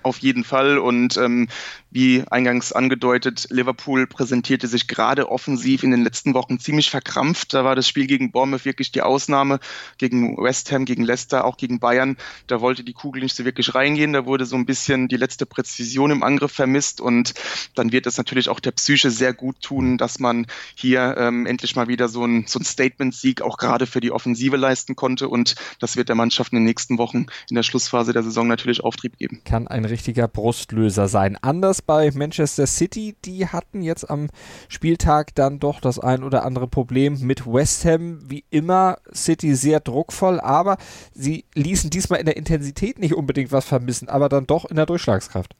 Auf 0.02 0.18
jeden 0.18 0.44
Fall. 0.44 0.76
Und 0.76 1.16
ähm, 1.16 1.48
wie 1.94 2.24
eingangs 2.28 2.72
angedeutet, 2.72 3.46
Liverpool 3.50 4.08
präsentierte 4.08 4.66
sich 4.66 4.88
gerade 4.88 5.30
offensiv 5.30 5.84
in 5.84 5.92
den 5.92 6.02
letzten 6.02 6.34
Wochen 6.34 6.58
ziemlich 6.58 6.90
verkrampft. 6.90 7.54
Da 7.54 7.64
war 7.64 7.76
das 7.76 7.86
Spiel 7.86 8.08
gegen 8.08 8.32
Bournemouth 8.32 8.64
wirklich 8.64 8.90
die 8.90 9.02
Ausnahme, 9.02 9.60
gegen 9.96 10.36
West 10.36 10.72
Ham, 10.72 10.86
gegen 10.86 11.04
Leicester, 11.04 11.44
auch 11.44 11.56
gegen 11.56 11.78
Bayern. 11.78 12.16
Da 12.48 12.60
wollte 12.60 12.82
die 12.82 12.94
Kugel 12.94 13.22
nicht 13.22 13.36
so 13.36 13.44
wirklich 13.44 13.76
reingehen. 13.76 14.12
Da 14.12 14.26
wurde 14.26 14.44
so 14.44 14.56
ein 14.56 14.66
bisschen 14.66 15.06
die 15.06 15.16
letzte 15.16 15.46
Präzision 15.46 16.10
im 16.10 16.24
Angriff 16.24 16.50
vermisst. 16.50 17.00
Und 17.00 17.34
dann 17.76 17.92
wird 17.92 18.08
es 18.08 18.18
natürlich 18.18 18.48
auch 18.48 18.58
der 18.58 18.72
Psyche 18.72 19.12
sehr 19.12 19.32
gut 19.32 19.60
tun, 19.60 19.96
dass 19.96 20.18
man 20.18 20.48
hier 20.74 21.14
ähm, 21.16 21.46
endlich 21.46 21.76
mal 21.76 21.86
wieder 21.86 22.08
so 22.08 22.24
ein, 22.24 22.46
so 22.48 22.58
ein 22.58 22.64
Statement-Sieg 22.64 23.40
auch 23.40 23.56
gerade 23.56 23.86
für 23.86 24.00
die 24.00 24.10
Offensive 24.10 24.56
leisten 24.56 24.96
konnte. 24.96 25.28
Und 25.28 25.54
das 25.78 25.96
wird 25.96 26.08
der 26.08 26.16
Mannschaft 26.16 26.52
in 26.52 26.56
den 26.56 26.64
nächsten 26.64 26.98
Wochen 26.98 27.26
in 27.48 27.54
der 27.54 27.62
Schlussphase 27.62 28.12
der 28.12 28.24
Saison 28.24 28.48
natürlich 28.48 28.82
Auftrieb 28.82 29.16
geben. 29.16 29.42
Kann 29.44 29.68
ein 29.68 29.84
richtiger 29.84 30.26
Brustlöser 30.26 31.06
sein. 31.06 31.38
Anders 31.40 31.83
bei 31.86 32.10
Manchester 32.12 32.66
City, 32.66 33.14
die 33.24 33.46
hatten 33.46 33.82
jetzt 33.82 34.08
am 34.08 34.28
Spieltag 34.68 35.34
dann 35.34 35.60
doch 35.60 35.80
das 35.80 35.98
ein 35.98 36.22
oder 36.22 36.44
andere 36.44 36.68
Problem 36.68 37.20
mit 37.20 37.46
West 37.46 37.84
Ham. 37.84 38.18
Wie 38.28 38.44
immer 38.50 38.98
City 39.14 39.54
sehr 39.54 39.80
druckvoll, 39.80 40.40
aber 40.40 40.76
sie 41.12 41.44
ließen 41.54 41.90
diesmal 41.90 42.20
in 42.20 42.26
der 42.26 42.36
Intensität 42.36 42.98
nicht 42.98 43.14
unbedingt 43.14 43.52
was 43.52 43.64
vermissen, 43.64 44.08
aber 44.08 44.28
dann 44.28 44.46
doch 44.46 44.64
in 44.64 44.76
der 44.76 44.86
Durchschlagskraft. 44.86 45.54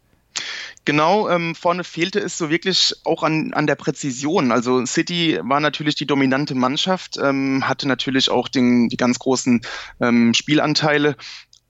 Genau, 0.84 1.28
ähm, 1.30 1.54
vorne 1.54 1.84
fehlte 1.84 2.18
es 2.18 2.36
so 2.36 2.50
wirklich 2.50 2.94
auch 3.04 3.22
an, 3.22 3.54
an 3.54 3.66
der 3.66 3.76
Präzision. 3.76 4.52
Also 4.52 4.84
City 4.84 5.38
war 5.42 5.60
natürlich 5.60 5.94
die 5.94 6.06
dominante 6.06 6.54
Mannschaft, 6.54 7.16
ähm, 7.22 7.66
hatte 7.66 7.88
natürlich 7.88 8.30
auch 8.30 8.48
den, 8.48 8.88
die 8.88 8.96
ganz 8.96 9.18
großen 9.18 9.62
ähm, 10.00 10.34
Spielanteile 10.34 11.16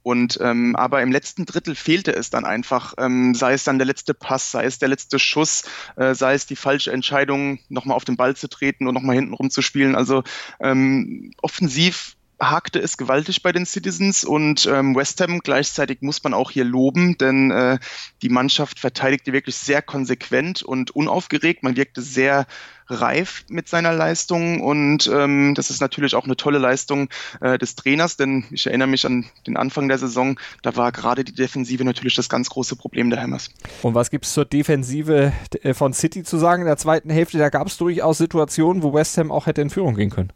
und 0.04 0.38
ähm, 0.42 0.76
aber 0.76 1.00
im 1.00 1.10
letzten 1.10 1.46
Drittel 1.46 1.74
fehlte 1.74 2.14
es 2.14 2.28
dann 2.28 2.44
einfach, 2.44 2.92
ähm, 2.98 3.34
sei 3.34 3.54
es 3.54 3.64
dann 3.64 3.78
der 3.78 3.86
letzte 3.86 4.12
Pass, 4.12 4.50
sei 4.50 4.66
es 4.66 4.78
der 4.78 4.88
letzte 4.88 5.18
Schuss, 5.18 5.64
äh, 5.96 6.14
sei 6.14 6.34
es 6.34 6.44
die 6.44 6.56
falsche 6.56 6.92
Entscheidung, 6.92 7.58
nochmal 7.70 7.96
auf 7.96 8.04
den 8.04 8.16
Ball 8.16 8.36
zu 8.36 8.48
treten 8.48 8.86
und 8.86 8.92
nochmal 8.92 9.16
hinten 9.16 9.32
rumzuspielen. 9.32 9.96
Also 9.96 10.22
ähm, 10.60 11.32
offensiv 11.40 12.16
hakte 12.50 12.78
es 12.78 12.96
gewaltig 12.96 13.42
bei 13.42 13.52
den 13.52 13.66
Citizens 13.66 14.24
und 14.24 14.66
ähm, 14.66 14.94
West 14.94 15.20
Ham 15.20 15.40
gleichzeitig 15.40 16.02
muss 16.02 16.22
man 16.22 16.34
auch 16.34 16.50
hier 16.50 16.64
loben, 16.64 17.18
denn 17.18 17.50
äh, 17.50 17.78
die 18.22 18.28
Mannschaft 18.28 18.80
verteidigte 18.80 19.32
wirklich 19.32 19.56
sehr 19.56 19.82
konsequent 19.82 20.62
und 20.62 20.90
unaufgeregt. 20.92 21.62
Man 21.62 21.76
wirkte 21.76 22.02
sehr 22.02 22.46
reif 22.88 23.44
mit 23.48 23.68
seiner 23.68 23.92
Leistung 23.92 24.60
und 24.60 25.10
ähm, 25.12 25.54
das 25.54 25.70
ist 25.70 25.80
natürlich 25.80 26.14
auch 26.14 26.24
eine 26.24 26.36
tolle 26.36 26.58
Leistung 26.58 27.08
äh, 27.40 27.58
des 27.58 27.76
Trainers, 27.76 28.16
denn 28.16 28.44
ich 28.50 28.66
erinnere 28.66 28.88
mich 28.88 29.06
an 29.06 29.24
den 29.46 29.56
Anfang 29.56 29.88
der 29.88 29.98
Saison, 29.98 30.38
da 30.62 30.76
war 30.76 30.92
gerade 30.92 31.24
die 31.24 31.34
Defensive 31.34 31.84
natürlich 31.84 32.14
das 32.14 32.28
ganz 32.28 32.50
große 32.50 32.76
Problem 32.76 33.10
der 33.10 33.22
Hammers. 33.22 33.50
Und 33.82 33.94
was 33.94 34.10
gibt 34.10 34.26
es 34.26 34.34
zur 34.34 34.44
Defensive 34.44 35.32
äh, 35.62 35.74
von 35.74 35.92
City 35.92 36.22
zu 36.24 36.38
sagen? 36.38 36.62
In 36.62 36.66
der 36.66 36.76
zweiten 36.76 37.10
Hälfte, 37.10 37.38
da 37.38 37.48
gab 37.48 37.66
es 37.66 37.76
durchaus 37.76 38.18
Situationen, 38.18 38.82
wo 38.82 38.92
West 38.92 39.16
Ham 39.16 39.32
auch 39.32 39.46
hätte 39.46 39.62
in 39.62 39.70
Führung 39.70 39.94
gehen 39.94 40.10
können. 40.10 40.32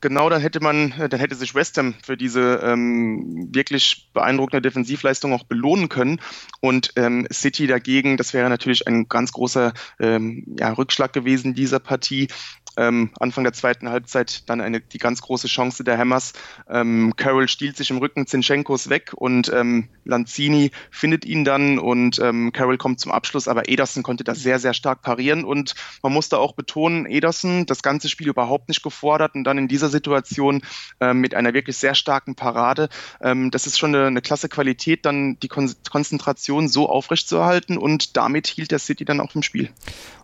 Genau, 0.00 0.28
dann 0.28 0.40
hätte 0.40 0.60
man, 0.60 0.94
dann 1.10 1.20
hätte 1.20 1.34
sich 1.34 1.54
West 1.54 1.78
Ham 1.78 1.94
für 2.02 2.16
diese 2.16 2.60
ähm, 2.62 3.48
wirklich 3.52 4.08
beeindruckende 4.12 4.62
Defensivleistung 4.62 5.32
auch 5.32 5.44
belohnen 5.44 5.88
können. 5.88 6.20
Und 6.60 6.92
ähm, 6.96 7.26
City 7.32 7.66
dagegen, 7.66 8.16
das 8.16 8.34
wäre 8.34 8.48
natürlich 8.48 8.86
ein 8.86 9.08
ganz 9.08 9.32
großer 9.32 9.72
ähm, 10.00 10.44
ja, 10.58 10.72
Rückschlag 10.72 11.12
gewesen 11.12 11.54
dieser 11.54 11.78
Partie. 11.78 12.28
Ähm, 12.76 13.10
Anfang 13.18 13.44
der 13.44 13.52
zweiten 13.52 13.88
Halbzeit 13.88 14.48
dann 14.48 14.60
eine, 14.60 14.80
die 14.80 14.98
ganz 14.98 15.22
große 15.22 15.48
Chance 15.48 15.84
der 15.84 15.98
Hammers. 15.98 16.32
Ähm, 16.68 17.14
Carroll 17.16 17.48
stiehlt 17.48 17.76
sich 17.76 17.90
im 17.90 17.98
Rücken 17.98 18.26
Zinchenkos 18.26 18.88
weg 18.88 19.12
und 19.14 19.52
ähm, 19.52 19.88
Lanzini 20.04 20.70
findet 20.90 21.24
ihn 21.24 21.44
dann 21.44 21.78
und 21.78 22.18
ähm, 22.18 22.52
Carroll 22.52 22.78
kommt 22.78 23.00
zum 23.00 23.12
Abschluss, 23.12 23.48
aber 23.48 23.68
Ederson 23.68 24.02
konnte 24.02 24.24
das 24.24 24.40
sehr, 24.40 24.58
sehr 24.58 24.74
stark 24.74 25.02
parieren 25.02 25.44
und 25.44 25.74
man 26.02 26.12
musste 26.12 26.38
auch 26.38 26.52
betonen, 26.54 27.06
Ederson 27.06 27.66
das 27.66 27.82
ganze 27.82 28.08
Spiel 28.08 28.28
überhaupt 28.28 28.68
nicht 28.68 28.82
gefordert 28.82 29.34
und 29.34 29.44
dann 29.44 29.58
in 29.58 29.68
dieser 29.68 29.88
Situation 29.88 30.62
ähm, 31.00 31.20
mit 31.20 31.34
einer 31.34 31.54
wirklich 31.54 31.76
sehr 31.76 31.94
starken 31.94 32.34
Parade. 32.34 32.88
Ähm, 33.20 33.50
das 33.50 33.66
ist 33.66 33.78
schon 33.78 33.94
eine, 33.94 34.06
eine 34.06 34.22
klasse 34.22 34.48
Qualität, 34.48 35.04
dann 35.06 35.38
die 35.40 35.48
Kon 35.48 35.72
Konzentration 35.90 36.68
so 36.68 36.88
aufrechtzuerhalten 36.88 37.78
und 37.78 38.16
damit 38.16 38.46
hielt 38.46 38.70
der 38.70 38.78
City 38.78 39.04
dann 39.04 39.20
auch 39.20 39.34
im 39.34 39.42
Spiel. 39.42 39.70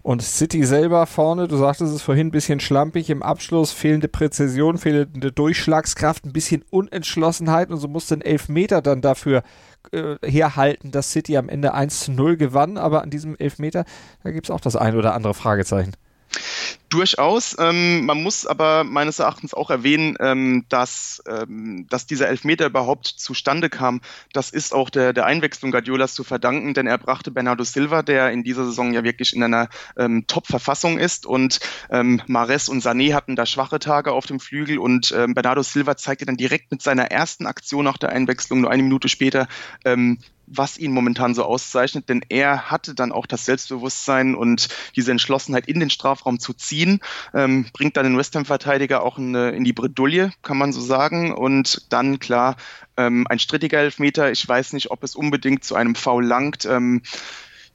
Und 0.02 0.22
City 0.22 0.64
selber 0.64 1.06
vorne, 1.06 1.48
du 1.48 1.56
sagtest 1.56 1.94
es 1.94 2.02
vorhin, 2.02 2.30
bisschen 2.38 2.60
schlampig 2.60 3.10
im 3.10 3.24
Abschluss, 3.24 3.72
fehlende 3.72 4.06
Präzision, 4.06 4.78
fehlende 4.78 5.32
Durchschlagskraft, 5.32 6.24
ein 6.24 6.32
bisschen 6.32 6.64
Unentschlossenheit 6.70 7.68
und 7.70 7.78
so 7.78 7.88
musste 7.88 8.14
ein 8.14 8.20
Elfmeter 8.20 8.80
dann 8.80 9.00
dafür 9.00 9.42
äh, 9.90 10.14
herhalten, 10.24 10.92
dass 10.92 11.10
City 11.10 11.36
am 11.36 11.48
Ende 11.48 11.74
1 11.74 12.04
zu 12.04 12.12
0 12.12 12.36
gewann. 12.36 12.78
Aber 12.78 13.02
an 13.02 13.10
diesem 13.10 13.36
Elfmeter, 13.36 13.84
da 14.22 14.30
gibt 14.30 14.46
es 14.46 14.50
auch 14.52 14.60
das 14.60 14.76
ein 14.76 14.96
oder 14.96 15.14
andere 15.14 15.34
Fragezeichen. 15.34 15.94
Durchaus. 16.88 17.54
Ähm, 17.58 18.06
man 18.06 18.22
muss 18.22 18.46
aber 18.46 18.82
meines 18.82 19.18
Erachtens 19.18 19.52
auch 19.52 19.70
erwähnen, 19.70 20.16
ähm, 20.20 20.64
dass, 20.68 21.22
ähm, 21.28 21.86
dass 21.90 22.06
dieser 22.06 22.28
Elfmeter 22.28 22.66
überhaupt 22.66 23.06
zustande 23.06 23.68
kam. 23.68 24.00
Das 24.32 24.50
ist 24.50 24.74
auch 24.74 24.88
der, 24.88 25.12
der 25.12 25.26
Einwechslung 25.26 25.70
Guardiolas 25.70 26.14
zu 26.14 26.24
verdanken, 26.24 26.72
denn 26.72 26.86
er 26.86 26.96
brachte 26.96 27.30
Bernardo 27.30 27.62
Silva, 27.64 28.02
der 28.02 28.30
in 28.30 28.42
dieser 28.42 28.64
Saison 28.64 28.94
ja 28.94 29.04
wirklich 29.04 29.36
in 29.36 29.42
einer 29.42 29.68
ähm, 29.98 30.24
Top-Verfassung 30.26 30.98
ist 30.98 31.26
und 31.26 31.60
ähm, 31.90 32.22
Mares 32.26 32.70
und 32.70 32.82
Sané 32.82 33.12
hatten 33.12 33.36
da 33.36 33.44
schwache 33.44 33.78
Tage 33.78 34.12
auf 34.12 34.24
dem 34.24 34.40
Flügel 34.40 34.78
und 34.78 35.12
ähm, 35.14 35.34
Bernardo 35.34 35.62
Silva 35.62 35.96
zeigte 35.96 36.24
dann 36.24 36.36
direkt 36.36 36.70
mit 36.70 36.80
seiner 36.80 37.10
ersten 37.10 37.46
Aktion 37.46 37.84
nach 37.84 37.98
der 37.98 38.10
Einwechslung, 38.10 38.62
nur 38.62 38.70
eine 38.70 38.82
Minute 38.82 39.08
später, 39.08 39.46
ähm, 39.84 40.18
was 40.50 40.78
ihn 40.78 40.92
momentan 40.92 41.34
so 41.34 41.44
auszeichnet, 41.44 42.08
denn 42.08 42.22
er 42.28 42.70
hatte 42.70 42.94
dann 42.94 43.12
auch 43.12 43.26
das 43.26 43.44
Selbstbewusstsein 43.44 44.34
und 44.34 44.68
diese 44.96 45.10
Entschlossenheit 45.10 45.68
in 45.68 45.80
den 45.80 45.90
Strafraum 45.90 46.38
zu 46.38 46.52
ziehen, 46.54 47.00
ähm, 47.34 47.66
bringt 47.72 47.96
dann 47.96 48.04
den 48.04 48.16
West 48.16 48.34
Ham-Verteidiger 48.34 49.02
auch 49.02 49.18
in, 49.18 49.34
in, 49.34 49.64
die 49.64 49.72
Bredouille, 49.72 50.32
kann 50.42 50.58
man 50.58 50.72
so 50.72 50.80
sagen. 50.80 51.32
Und 51.32 51.86
dann, 51.90 52.18
klar, 52.18 52.56
ähm, 52.96 53.26
ein 53.28 53.38
strittiger 53.38 53.78
Elfmeter. 53.78 54.30
Ich 54.30 54.46
weiß 54.46 54.72
nicht, 54.72 54.90
ob 54.90 55.02
es 55.04 55.14
unbedingt 55.14 55.64
zu 55.64 55.74
einem 55.74 55.94
Foul 55.94 56.24
langt. 56.24 56.64
Ähm, 56.64 57.02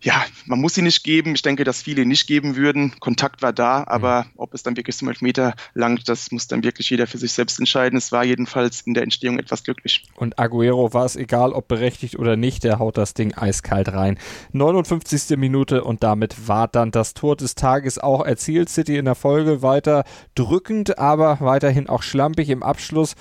ja, 0.03 0.25
man 0.45 0.59
muss 0.59 0.75
sie 0.75 0.81
nicht 0.81 1.03
geben. 1.03 1.33
Ich 1.33 1.41
denke, 1.41 1.63
dass 1.63 1.81
viele 1.81 2.05
nicht 2.05 2.27
geben 2.27 2.57
würden. 2.57 2.93
Kontakt 2.99 3.41
war 3.41 3.53
da, 3.53 3.85
aber 3.87 4.23
mhm. 4.23 4.29
ob 4.35 4.53
es 4.53 4.61
dann 4.61 4.75
wirklich 4.75 4.97
zum 4.97 5.07
Elfmeter 5.07 5.55
langt, 5.73 6.09
das 6.09 6.29
muss 6.31 6.47
dann 6.47 6.63
wirklich 6.63 6.89
jeder 6.89 7.07
für 7.07 7.17
sich 7.17 7.31
selbst 7.31 7.57
entscheiden. 7.57 7.97
Es 7.97 8.11
war 8.11 8.25
jedenfalls 8.25 8.81
in 8.81 8.93
der 8.93 9.03
Entstehung 9.03 9.39
etwas 9.39 9.63
glücklich. 9.63 10.03
Und 10.15 10.37
Aguero 10.37 10.93
war 10.93 11.05
es 11.05 11.15
egal, 11.15 11.53
ob 11.53 11.69
berechtigt 11.69 12.19
oder 12.19 12.35
nicht, 12.35 12.65
der 12.65 12.79
haut 12.79 12.97
das 12.97 13.13
Ding 13.13 13.33
eiskalt 13.33 13.93
rein. 13.93 14.19
59. 14.51 15.37
Minute 15.37 15.85
und 15.85 16.03
damit 16.03 16.49
war 16.49 16.67
dann 16.67 16.91
das 16.91 17.13
Tor 17.13 17.37
des 17.37 17.55
Tages 17.55 17.97
auch 17.97 18.25
erzielt. 18.25 18.69
City 18.69 18.97
in 18.97 19.05
der 19.05 19.15
Folge 19.15 19.61
weiter 19.61 20.03
drückend, 20.35 20.99
aber 20.99 21.37
weiterhin 21.39 21.87
auch 21.87 22.03
schlampig 22.03 22.49
im 22.49 22.61
Abschluss. 22.61 23.15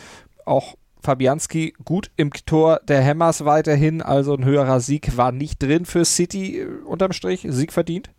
Auch 0.44 0.74
Fabianski 1.02 1.74
gut 1.84 2.10
im 2.16 2.30
Tor 2.32 2.80
der 2.86 3.04
Hammers 3.04 3.44
weiterhin, 3.44 4.02
also 4.02 4.34
ein 4.34 4.44
höherer 4.44 4.80
Sieg 4.80 5.16
war 5.16 5.32
nicht 5.32 5.62
drin 5.62 5.84
für 5.84 6.04
City 6.04 6.60
äh, 6.60 6.66
unterm 6.84 7.12
Strich. 7.12 7.46
Sieg 7.48 7.72
verdient? 7.72 8.10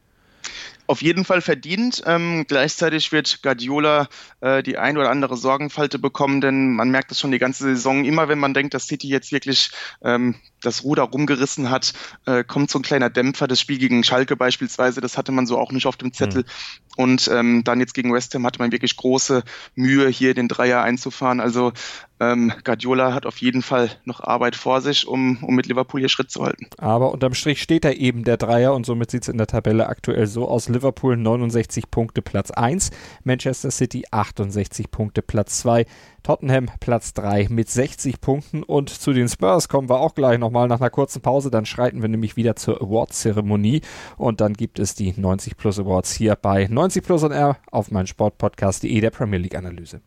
Auf 0.85 1.01
jeden 1.01 1.23
Fall 1.23 1.41
verdient. 1.41 2.03
Ähm, 2.05 2.43
gleichzeitig 2.47 3.13
wird 3.13 3.41
Guardiola 3.41 4.09
äh, 4.41 4.61
die 4.61 4.77
ein 4.77 4.97
oder 4.97 5.09
andere 5.09 5.37
Sorgenfalte 5.37 5.97
bekommen, 5.97 6.41
denn 6.41 6.73
man 6.73 6.89
merkt 6.89 7.11
es 7.11 7.19
schon 7.21 7.31
die 7.31 7.39
ganze 7.39 7.63
Saison. 7.63 8.03
Immer 8.03 8.27
wenn 8.27 8.39
man 8.39 8.53
denkt, 8.53 8.73
dass 8.73 8.87
City 8.87 9.07
jetzt 9.07 9.31
wirklich 9.31 9.71
ähm, 10.03 10.35
das 10.61 10.83
Ruder 10.83 11.03
rumgerissen 11.03 11.69
hat, 11.69 11.93
äh, 12.25 12.43
kommt 12.43 12.69
so 12.69 12.79
ein 12.79 12.83
kleiner 12.83 13.09
Dämpfer. 13.09 13.47
Das 13.47 13.61
Spiel 13.61 13.77
gegen 13.77 14.03
Schalke 14.03 14.35
beispielsweise, 14.35 14.99
das 14.99 15.17
hatte 15.17 15.31
man 15.31 15.47
so 15.47 15.57
auch 15.57 15.71
nicht 15.71 15.85
auf 15.85 15.95
dem 15.95 16.11
Zettel. 16.11 16.41
Mhm. 16.41 16.47
Und 16.95 17.29
ähm, 17.31 17.63
dann 17.63 17.79
jetzt 17.79 17.93
gegen 17.93 18.13
West 18.13 18.33
Ham 18.35 18.45
hatte 18.45 18.59
man 18.59 18.71
wirklich 18.71 18.95
große 18.95 19.43
Mühe, 19.75 20.07
hier 20.09 20.33
den 20.33 20.47
Dreier 20.47 20.81
einzufahren. 20.83 21.39
Also 21.39 21.73
ähm, 22.19 22.53
Guardiola 22.63 23.13
hat 23.13 23.25
auf 23.25 23.38
jeden 23.38 23.62
Fall 23.62 23.89
noch 24.05 24.21
Arbeit 24.21 24.55
vor 24.55 24.81
sich, 24.81 25.07
um, 25.07 25.43
um 25.43 25.55
mit 25.55 25.65
Liverpool 25.65 26.00
hier 26.00 26.09
Schritt 26.09 26.31
zu 26.31 26.43
halten. 26.43 26.67
Aber 26.77 27.12
unterm 27.12 27.33
Strich 27.33 27.62
steht 27.62 27.83
da 27.83 27.91
eben 27.91 28.23
der 28.23 28.38
Dreier 28.38 28.73
und 28.73 28.85
somit 28.85 29.12
sieht 29.12 29.23
es 29.23 29.29
in 29.29 29.38
der 29.38 29.47
Tabelle 29.47 29.88
aktuell 29.88 30.27
so 30.27 30.47
aus. 30.47 30.69
Liverpool 30.69 31.17
69 31.17 31.89
Punkte 31.89 32.21
Platz 32.21 32.51
1, 32.51 32.91
Manchester 33.23 33.71
City 33.71 34.03
68 34.12 34.91
Punkte 34.91 35.21
Platz 35.21 35.59
2, 35.59 35.85
Tottenham 36.21 36.67
Platz 36.79 37.13
3 37.13 37.47
mit 37.50 37.69
60 37.69 38.21
Punkten 38.21 38.63
und 38.63 38.89
zu 38.89 39.12
den 39.12 39.27
Spurs 39.27 39.67
kommen 39.67 39.89
wir 39.89 40.00
auch 40.00 40.15
gleich 40.15 40.39
nochmal 40.39 40.67
nach 40.69 40.79
einer 40.79 40.89
kurzen 40.89 41.21
Pause. 41.21 41.51
Dann 41.51 41.65
schreiten 41.65 42.01
wir 42.01 42.09
nämlich 42.09 42.38
wieder 42.38 42.55
zur 42.55 42.81
Award-Zeremonie 42.81 43.81
und 44.18 44.39
dann 44.39 44.53
gibt 44.53 44.79
es 44.79 44.96
die 44.96 45.13
90 45.18 45.57
Plus 45.57 45.79
Awards 45.79 46.13
hier 46.13 46.35
bei 46.35 46.68
90 46.70 46.82
Plus 46.89 47.24
on 47.24 47.31
Air 47.31 47.57
auf 47.72 47.91
mein 47.91 48.07
Sportpodcast.de 48.07 49.00
der 49.00 49.09
Premier 49.09 49.39
League 49.39 49.55
Analyse. 49.55 50.01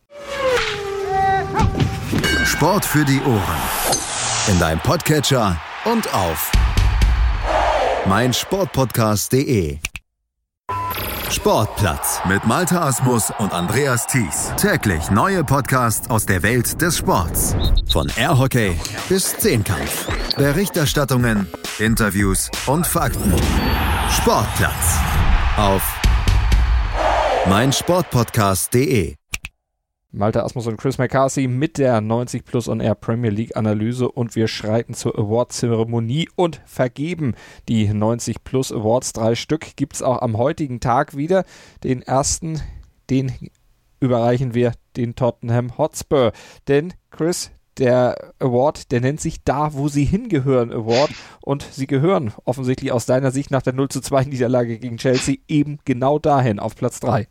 Sport 2.45 2.85
für 2.85 3.03
die 3.03 3.19
Ohren. 3.21 3.57
In 4.51 4.59
deinem 4.59 4.79
Podcatcher 4.79 5.59
und 5.85 6.13
auf 6.13 6.51
mein 8.05 8.33
Sportpodcast.de. 8.33 9.79
Sportplatz 11.29 12.21
mit 12.27 12.45
Malta 12.45 12.87
Asmus 12.87 13.31
und 13.37 13.53
Andreas 13.53 14.07
Thies. 14.07 14.53
Täglich 14.57 15.11
neue 15.11 15.43
Podcasts 15.43 16.09
aus 16.09 16.25
der 16.25 16.41
Welt 16.41 16.81
des 16.81 16.97
Sports. 16.97 17.55
Von 17.91 18.09
Airhockey 18.15 18.79
bis 19.09 19.37
Zehnkampf. 19.37 20.07
Berichterstattungen, 20.37 21.47
Interviews 21.79 22.49
und 22.65 22.87
Fakten. 22.87 23.33
Sportplatz 24.09 24.99
auf 25.57 25.96
meinsportpodcast.de. 27.49 29.15
Malte 30.11 30.43
Asmus 30.43 30.67
und 30.67 30.75
Chris 30.75 30.97
McCarthy 30.97 31.47
mit 31.47 31.77
der 31.77 32.01
90 32.01 32.43
Plus 32.43 32.67
on 32.67 32.81
Air 32.81 32.95
Premier 32.95 33.29
League 33.29 33.55
Analyse 33.55 34.11
und 34.11 34.35
wir 34.35 34.49
schreiten 34.49 34.93
zur 34.93 35.17
Award-Zeremonie 35.17 36.27
und 36.35 36.61
vergeben 36.65 37.35
die 37.69 37.87
90 37.87 38.43
Plus 38.43 38.73
Awards. 38.73 39.13
Drei 39.13 39.35
Stück 39.35 39.77
gibt 39.77 39.95
es 39.95 40.01
auch 40.01 40.21
am 40.21 40.37
heutigen 40.37 40.81
Tag 40.81 41.15
wieder. 41.15 41.45
Den 41.85 42.01
ersten, 42.01 42.61
den 43.09 43.31
überreichen 44.01 44.53
wir 44.53 44.73
den 44.97 45.15
Tottenham 45.15 45.77
Hotspur. 45.77 46.33
Denn 46.67 46.93
Chris, 47.11 47.51
der 47.79 48.33
Award, 48.39 48.91
der 48.91 49.01
nennt 49.01 49.21
sich 49.21 49.43
Da, 49.43 49.73
wo 49.73 49.87
sie 49.87 50.05
hingehören 50.05 50.71
Award. 50.71 51.11
Und 51.41 51.63
sie 51.71 51.87
gehören 51.87 52.33
offensichtlich 52.45 52.91
aus 52.91 53.05
deiner 53.05 53.31
Sicht 53.31 53.51
nach 53.51 53.61
der 53.61 53.73
0 53.73 53.89
zu 53.89 54.01
2 54.01 54.25
Niederlage 54.25 54.79
gegen 54.79 54.97
Chelsea 54.97 55.35
eben 55.47 55.79
genau 55.85 56.19
dahin, 56.19 56.59
auf 56.59 56.75
Platz 56.75 56.99
3. 56.99 57.27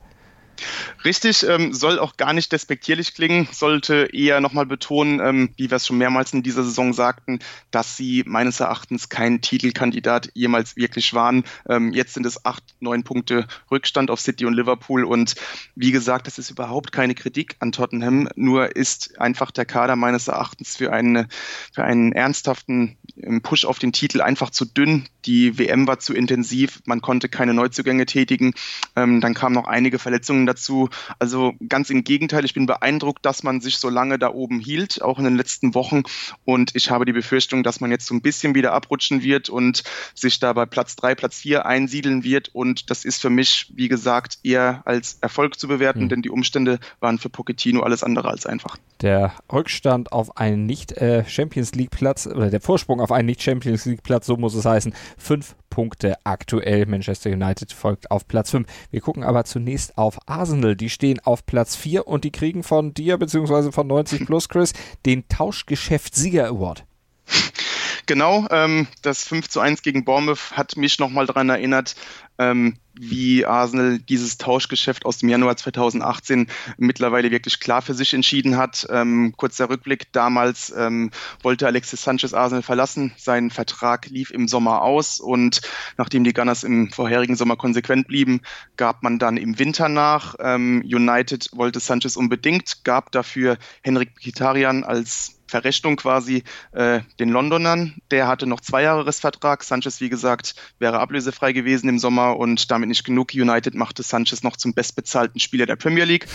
Richtig, 1.04 1.46
ähm, 1.48 1.72
soll 1.72 1.98
auch 1.98 2.16
gar 2.16 2.32
nicht 2.32 2.52
despektierlich 2.52 3.14
klingen, 3.14 3.48
sollte 3.52 4.08
eher 4.12 4.40
nochmal 4.40 4.66
betonen, 4.66 5.20
ähm, 5.20 5.50
wie 5.56 5.70
wir 5.70 5.76
es 5.76 5.86
schon 5.86 5.98
mehrmals 5.98 6.32
in 6.32 6.42
dieser 6.42 6.64
Saison 6.64 6.92
sagten, 6.92 7.38
dass 7.70 7.96
sie 7.96 8.24
meines 8.26 8.60
Erachtens 8.60 9.08
kein 9.08 9.40
Titelkandidat 9.40 10.30
jemals 10.34 10.76
wirklich 10.76 11.14
waren. 11.14 11.44
Ähm, 11.68 11.92
jetzt 11.92 12.14
sind 12.14 12.26
es 12.26 12.44
acht, 12.44 12.64
neun 12.80 13.04
Punkte 13.04 13.46
Rückstand 13.70 14.10
auf 14.10 14.20
City 14.20 14.46
und 14.46 14.54
Liverpool 14.54 15.04
und 15.04 15.34
wie 15.74 15.92
gesagt, 15.92 16.26
das 16.26 16.38
ist 16.38 16.50
überhaupt 16.50 16.92
keine 16.92 17.14
Kritik 17.14 17.56
an 17.60 17.72
Tottenham, 17.72 18.28
nur 18.34 18.74
ist 18.74 19.20
einfach 19.20 19.50
der 19.50 19.66
Kader 19.66 19.96
meines 19.96 20.28
Erachtens 20.28 20.76
für, 20.76 20.92
eine, 20.92 21.28
für 21.72 21.84
einen 21.84 22.12
ernsthaften 22.12 22.96
ähm, 23.22 23.42
Push 23.42 23.64
auf 23.64 23.78
den 23.78 23.92
Titel 23.92 24.20
einfach 24.20 24.50
zu 24.50 24.64
dünn. 24.64 25.06
Die 25.24 25.58
WM 25.58 25.86
war 25.86 25.98
zu 25.98 26.14
intensiv, 26.14 26.80
man 26.86 27.00
konnte 27.00 27.28
keine 27.28 27.54
Neuzugänge 27.54 28.06
tätigen, 28.06 28.54
ähm, 28.94 29.20
dann 29.20 29.34
kamen 29.34 29.54
noch 29.54 29.66
einige 29.66 29.98
Verletzungen 29.98 30.45
dazu. 30.46 30.88
Also 31.18 31.54
ganz 31.68 31.90
im 31.90 32.04
Gegenteil, 32.04 32.44
ich 32.44 32.54
bin 32.54 32.66
beeindruckt, 32.66 33.24
dass 33.24 33.42
man 33.42 33.60
sich 33.60 33.78
so 33.78 33.88
lange 33.88 34.18
da 34.18 34.32
oben 34.32 34.60
hielt, 34.60 35.02
auch 35.02 35.18
in 35.18 35.24
den 35.24 35.36
letzten 35.36 35.74
Wochen. 35.74 36.02
Und 36.44 36.74
ich 36.74 36.90
habe 36.90 37.04
die 37.04 37.12
Befürchtung, 37.12 37.62
dass 37.62 37.80
man 37.80 37.90
jetzt 37.90 38.06
so 38.06 38.14
ein 38.14 38.22
bisschen 38.22 38.54
wieder 38.54 38.72
abrutschen 38.72 39.22
wird 39.22 39.48
und 39.48 39.82
sich 40.14 40.38
da 40.38 40.52
bei 40.52 40.66
Platz 40.66 40.96
drei, 40.96 41.14
Platz 41.14 41.36
vier 41.36 41.66
einsiedeln 41.66 42.24
wird. 42.24 42.54
Und 42.54 42.90
das 42.90 43.04
ist 43.04 43.20
für 43.20 43.30
mich, 43.30 43.72
wie 43.74 43.88
gesagt, 43.88 44.38
eher 44.42 44.82
als 44.84 45.18
Erfolg 45.20 45.58
zu 45.58 45.68
bewerten, 45.68 46.04
mhm. 46.04 46.08
denn 46.08 46.22
die 46.22 46.30
Umstände 46.30 46.78
waren 47.00 47.18
für 47.18 47.28
Pochettino 47.28 47.82
alles 47.82 48.02
andere 48.02 48.28
als 48.28 48.46
einfach. 48.46 48.76
Der 49.02 49.32
Rückstand 49.52 50.12
auf 50.12 50.36
einen 50.38 50.66
Nicht-Champions 50.66 51.72
äh, 51.72 51.76
League-Platz 51.76 52.26
oder 52.26 52.50
der 52.50 52.60
Vorsprung 52.60 53.00
auf 53.00 53.12
einen 53.12 53.26
Nicht-Champions 53.26 53.84
League-Platz, 53.84 54.26
so 54.26 54.36
muss 54.36 54.54
es 54.54 54.64
heißen, 54.64 54.94
fünf 55.18 55.54
Punkte 55.76 56.14
aktuell. 56.24 56.86
Manchester 56.86 57.30
United 57.30 57.70
folgt 57.70 58.10
auf 58.10 58.26
Platz 58.26 58.50
5. 58.50 58.66
Wir 58.90 59.02
gucken 59.02 59.24
aber 59.24 59.44
zunächst 59.44 59.98
auf 59.98 60.18
Arsenal. 60.36 60.76
Die 60.76 60.90
stehen 60.90 61.20
auf 61.20 61.46
Platz 61.46 61.76
4 61.76 62.06
und 62.06 62.24
die 62.24 62.32
kriegen 62.32 62.62
von 62.62 62.94
dir 62.94 63.18
bzw. 63.18 63.72
von 63.72 63.86
90 63.86 64.26
Plus 64.26 64.48
Chris 64.48 64.72
den 65.04 65.28
Tauschgeschäft 65.28 66.14
Sieger 66.14 66.46
Award. 66.48 66.84
Genau, 68.06 68.46
ähm, 68.50 68.86
das 69.02 69.24
5 69.24 69.48
zu 69.48 69.58
1 69.58 69.82
gegen 69.82 70.04
Bournemouth 70.04 70.52
hat 70.52 70.76
mich 70.76 71.00
nochmal 71.00 71.26
daran 71.26 71.48
erinnert, 71.48 71.96
ähm, 72.38 72.76
wie 72.94 73.44
Arsenal 73.44 73.98
dieses 73.98 74.38
Tauschgeschäft 74.38 75.04
aus 75.04 75.18
dem 75.18 75.28
Januar 75.28 75.56
2018 75.56 76.46
mittlerweile 76.78 77.32
wirklich 77.32 77.58
klar 77.58 77.82
für 77.82 77.94
sich 77.94 78.14
entschieden 78.14 78.56
hat. 78.56 78.86
Ähm, 78.90 79.34
kurzer 79.36 79.68
Rückblick, 79.68 80.12
damals 80.12 80.72
ähm, 80.76 81.10
wollte 81.42 81.66
Alexis 81.66 82.02
Sanchez 82.02 82.32
Arsenal 82.32 82.62
verlassen. 82.62 83.12
Sein 83.16 83.50
Vertrag 83.50 84.06
lief 84.06 84.30
im 84.30 84.46
Sommer 84.46 84.82
aus 84.82 85.18
und 85.18 85.60
nachdem 85.96 86.22
die 86.22 86.32
Gunners 86.32 86.62
im 86.62 86.92
vorherigen 86.92 87.34
Sommer 87.34 87.56
konsequent 87.56 88.06
blieben, 88.06 88.40
gab 88.76 89.02
man 89.02 89.18
dann 89.18 89.36
im 89.36 89.58
Winter 89.58 89.88
nach. 89.88 90.36
Ähm, 90.38 90.82
United 90.84 91.50
wollte 91.54 91.80
Sanchez 91.80 92.16
unbedingt, 92.16 92.84
gab 92.84 93.10
dafür 93.10 93.58
Henrik 93.82 94.14
Mkhitaryan 94.16 94.84
als 94.84 95.35
Verrechnung 95.46 95.96
quasi 95.96 96.44
äh, 96.72 97.00
den 97.18 97.30
Londonern. 97.30 97.94
Der 98.10 98.28
hatte 98.28 98.46
noch 98.46 98.60
zwei 98.60 98.82
Jahresvertrag. 98.82 99.62
Sanchez, 99.62 100.00
wie 100.00 100.08
gesagt, 100.08 100.54
wäre 100.78 100.98
ablösefrei 100.98 101.52
gewesen 101.52 101.88
im 101.88 101.98
Sommer 101.98 102.36
und 102.36 102.70
damit 102.70 102.88
nicht 102.88 103.04
genug. 103.04 103.32
United 103.34 103.74
machte 103.74 104.02
Sanchez 104.02 104.42
noch 104.42 104.56
zum 104.56 104.74
bestbezahlten 104.74 105.40
Spieler 105.40 105.66
der 105.66 105.76
Premier 105.76 106.04
League. 106.04 106.26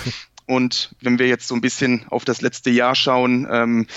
Und 0.52 0.94
wenn 1.00 1.18
wir 1.18 1.30
jetzt 1.30 1.48
so 1.48 1.56
ein 1.56 1.62
bisschen 1.62 2.06
auf 2.10 2.26
das 2.26 2.42
letzte 2.42 2.72
Jahr 2.72 2.94
schauen, 2.94 3.48
ähm, 3.50 3.88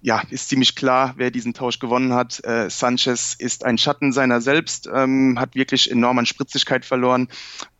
ja, 0.00 0.22
ist 0.30 0.48
ziemlich 0.48 0.74
klar, 0.74 1.12
wer 1.18 1.30
diesen 1.30 1.52
Tausch 1.52 1.80
gewonnen 1.80 2.14
hat. 2.14 2.42
Äh, 2.46 2.70
Sanchez 2.70 3.34
ist 3.38 3.62
ein 3.66 3.76
Schatten 3.76 4.14
seiner 4.14 4.40
selbst, 4.40 4.88
ähm, 4.90 5.38
hat 5.38 5.54
wirklich 5.54 5.90
enorm 5.90 6.18
an 6.18 6.24
Spritzigkeit 6.24 6.86
verloren. 6.86 7.28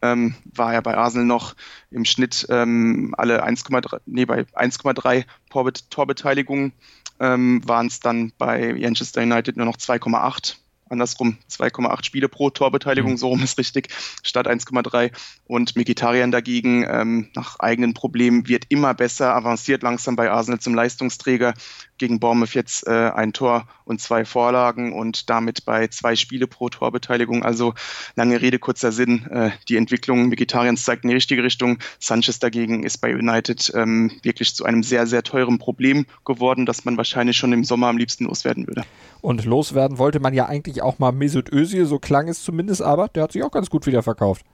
Ähm, 0.03 0.35
war 0.45 0.75
ja 0.75 0.83
bei 0.83 0.95
Arsenal 0.95 1.25
noch 1.25 1.57
im 1.91 2.05
Schnitt 2.05 2.47
ähm, 2.51 3.15
alle 3.17 3.47
1,3, 3.47 4.01
nee, 4.05 4.27
bei 4.27 4.43
1,3 4.43 5.25
Torbet 5.49 5.91
Torbeteiligungen 5.91 6.75
ähm, 7.21 7.67
waren 7.67 7.87
es 7.87 8.01
dann 8.01 8.35
bei 8.37 8.75
Manchester 8.75 9.23
United 9.23 9.57
nur 9.57 9.65
noch 9.65 9.79
2,8 9.79 10.57
andersrum 10.91 11.39
2,8 11.51 12.05
Spiele 12.05 12.29
pro 12.29 12.51
Torbeteiligung, 12.51 13.13
mhm. 13.13 13.17
so 13.17 13.29
rum 13.29 13.43
ist 13.43 13.59
richtig, 13.59 13.89
statt 14.23 14.49
1,3. 14.49 15.13
Und 15.47 15.77
Mkhitaryan 15.77 16.31
dagegen, 16.31 16.87
ähm, 16.89 17.29
nach 17.35 17.59
eigenen 17.61 17.95
Problemen, 17.95 18.49
wird 18.49 18.65
immer 18.69 18.95
besser, 18.95 19.35
avanciert 19.35 19.83
langsam 19.83 20.17
bei 20.17 20.31
Arsenal 20.31 20.61
zum 20.61 20.75
Leistungsträger, 20.75 21.55
gegen 21.99 22.21
Bournemouth 22.21 22.55
jetzt 22.55 22.87
äh, 22.87 22.91
ein 22.91 23.33
Tor 23.33 23.67
und 23.85 24.01
zwei 24.01 24.25
Vorlagen 24.25 24.93
und 24.93 25.31
damit 25.31 25.65
bei 25.65 25.89
zwei 25.89 26.17
Spiele 26.17 26.47
pro 26.47 26.69
Torbeteiligung. 26.69 27.43
Also 27.43 27.75
lange 28.17 28.41
Rede, 28.41 28.59
kurzer 28.59 28.93
Sinn. 28.93 29.27
Äh, 29.27 29.51
die 29.69 29.77
Entwicklung 29.77 30.31
Vegetarians 30.31 30.85
zeigt 30.85 31.05
in 31.05 31.09
die 31.09 31.15
richtige 31.15 31.43
Richtung. 31.43 31.79
Sanchez 31.99 32.39
dagegen 32.39 32.85
ist 32.85 32.99
bei 32.99 33.15
United 33.15 33.73
ähm, 33.75 34.13
wirklich 34.23 34.55
zu 34.55 34.65
einem 34.65 34.83
sehr, 34.83 35.07
sehr 35.07 35.23
teuren 35.23 35.59
Problem 35.59 36.07
geworden, 36.25 36.67
das 36.67 36.85
man 36.85 36.97
wahrscheinlich 36.97 37.37
schon 37.37 37.53
im 37.53 37.65
Sommer 37.65 37.89
am 37.89 37.99
liebsten 37.99 38.25
loswerden 38.25 38.67
würde. 38.67 38.85
Und 39.21 39.45
loswerden 39.45 39.99
wollte 39.99 40.21
man 40.21 40.35
ja 40.35 40.47
eigentlich 40.47 40.83
auch 40.83 40.99
mal 40.99 41.13
Mesut 41.13 41.53
Özil, 41.53 41.87
so 41.87 41.99
klang 41.99 42.29
es 42.29 42.43
zumindest, 42.43 42.83
aber 42.83 43.09
der 43.09 43.25
hat 43.25 43.33
sich 43.33 43.43
auch 43.43 43.51
ganz 43.51 43.71
gut 43.71 43.87
wieder 43.87 44.03
verkauft. 44.03 44.45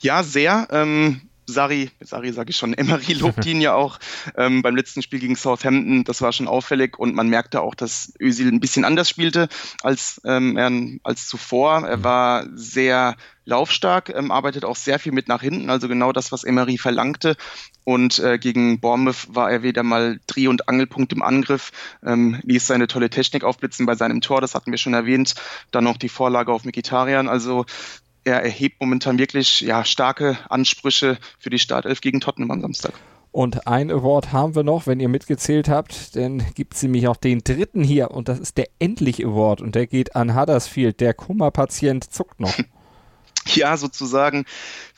Ja, 0.00 0.22
sehr. 0.22 0.68
Ähm, 0.70 1.22
Sari, 1.48 1.90
Sari 2.00 2.32
sage 2.32 2.50
ich 2.50 2.56
schon, 2.56 2.74
Emery 2.78 3.14
lobt 3.14 3.44
ihn 3.46 3.60
ja 3.60 3.74
auch 3.74 3.98
ähm, 4.36 4.62
beim 4.62 4.76
letzten 4.76 5.02
Spiel 5.02 5.18
gegen 5.18 5.34
Southampton. 5.34 6.04
Das 6.04 6.20
war 6.20 6.32
schon 6.32 6.46
auffällig 6.46 6.98
und 6.98 7.14
man 7.14 7.28
merkte 7.28 7.62
auch, 7.62 7.74
dass 7.74 8.12
Özil 8.20 8.48
ein 8.48 8.60
bisschen 8.60 8.84
anders 8.84 9.08
spielte 9.08 9.48
als, 9.82 10.20
ähm, 10.24 11.00
als 11.02 11.26
zuvor. 11.26 11.86
Er 11.86 11.96
mhm. 11.98 12.04
war 12.04 12.46
sehr 12.54 13.16
laufstark, 13.46 14.10
ähm, 14.10 14.30
arbeitet 14.30 14.66
auch 14.66 14.76
sehr 14.76 14.98
viel 14.98 15.12
mit 15.12 15.26
nach 15.26 15.40
hinten, 15.40 15.70
also 15.70 15.88
genau 15.88 16.12
das, 16.12 16.30
was 16.32 16.44
Emery 16.44 16.76
verlangte. 16.76 17.34
Und 17.84 18.18
äh, 18.18 18.38
gegen 18.38 18.78
Bournemouth 18.80 19.34
war 19.34 19.50
er 19.50 19.62
wieder 19.62 19.82
mal 19.82 20.20
Dreh- 20.26 20.48
und 20.48 20.68
Angelpunkt 20.68 21.14
im 21.14 21.22
Angriff, 21.22 21.72
ähm, 22.04 22.38
ließ 22.42 22.66
seine 22.66 22.88
tolle 22.88 23.08
Technik 23.08 23.44
aufblitzen 23.44 23.86
bei 23.86 23.94
seinem 23.94 24.20
Tor, 24.20 24.42
das 24.42 24.54
hatten 24.54 24.70
wir 24.70 24.78
schon 24.78 24.92
erwähnt. 24.92 25.34
Dann 25.70 25.84
noch 25.84 25.96
die 25.96 26.10
Vorlage 26.10 26.52
auf 26.52 26.64
Mikitarian. 26.64 27.26
Also 27.26 27.64
er 28.28 28.42
erhebt 28.42 28.80
momentan 28.80 29.18
wirklich 29.18 29.60
ja, 29.62 29.84
starke 29.84 30.38
Ansprüche 30.48 31.18
für 31.38 31.50
die 31.50 31.58
Startelf 31.58 32.00
gegen 32.00 32.20
Tottenham 32.20 32.50
am 32.50 32.60
Samstag. 32.60 32.92
Und 33.30 33.66
ein 33.66 33.90
Award 33.90 34.32
haben 34.32 34.54
wir 34.54 34.62
noch, 34.62 34.86
wenn 34.86 35.00
ihr 35.00 35.08
mitgezählt 35.08 35.68
habt, 35.68 36.16
dann 36.16 36.44
gibt 36.54 36.74
es 36.74 36.82
nämlich 36.82 37.08
auch 37.08 37.16
den 37.16 37.40
dritten 37.40 37.84
hier 37.84 38.10
und 38.10 38.28
das 38.28 38.38
ist 38.38 38.56
der 38.56 38.68
Endlich 38.78 39.24
Award 39.24 39.60
und 39.60 39.74
der 39.74 39.86
geht 39.86 40.16
an 40.16 40.38
Huddersfield. 40.38 41.00
Der 41.00 41.14
Kummerpatient 41.14 42.04
zuckt 42.12 42.40
noch. 42.40 42.54
ja, 43.54 43.76
sozusagen 43.76 44.44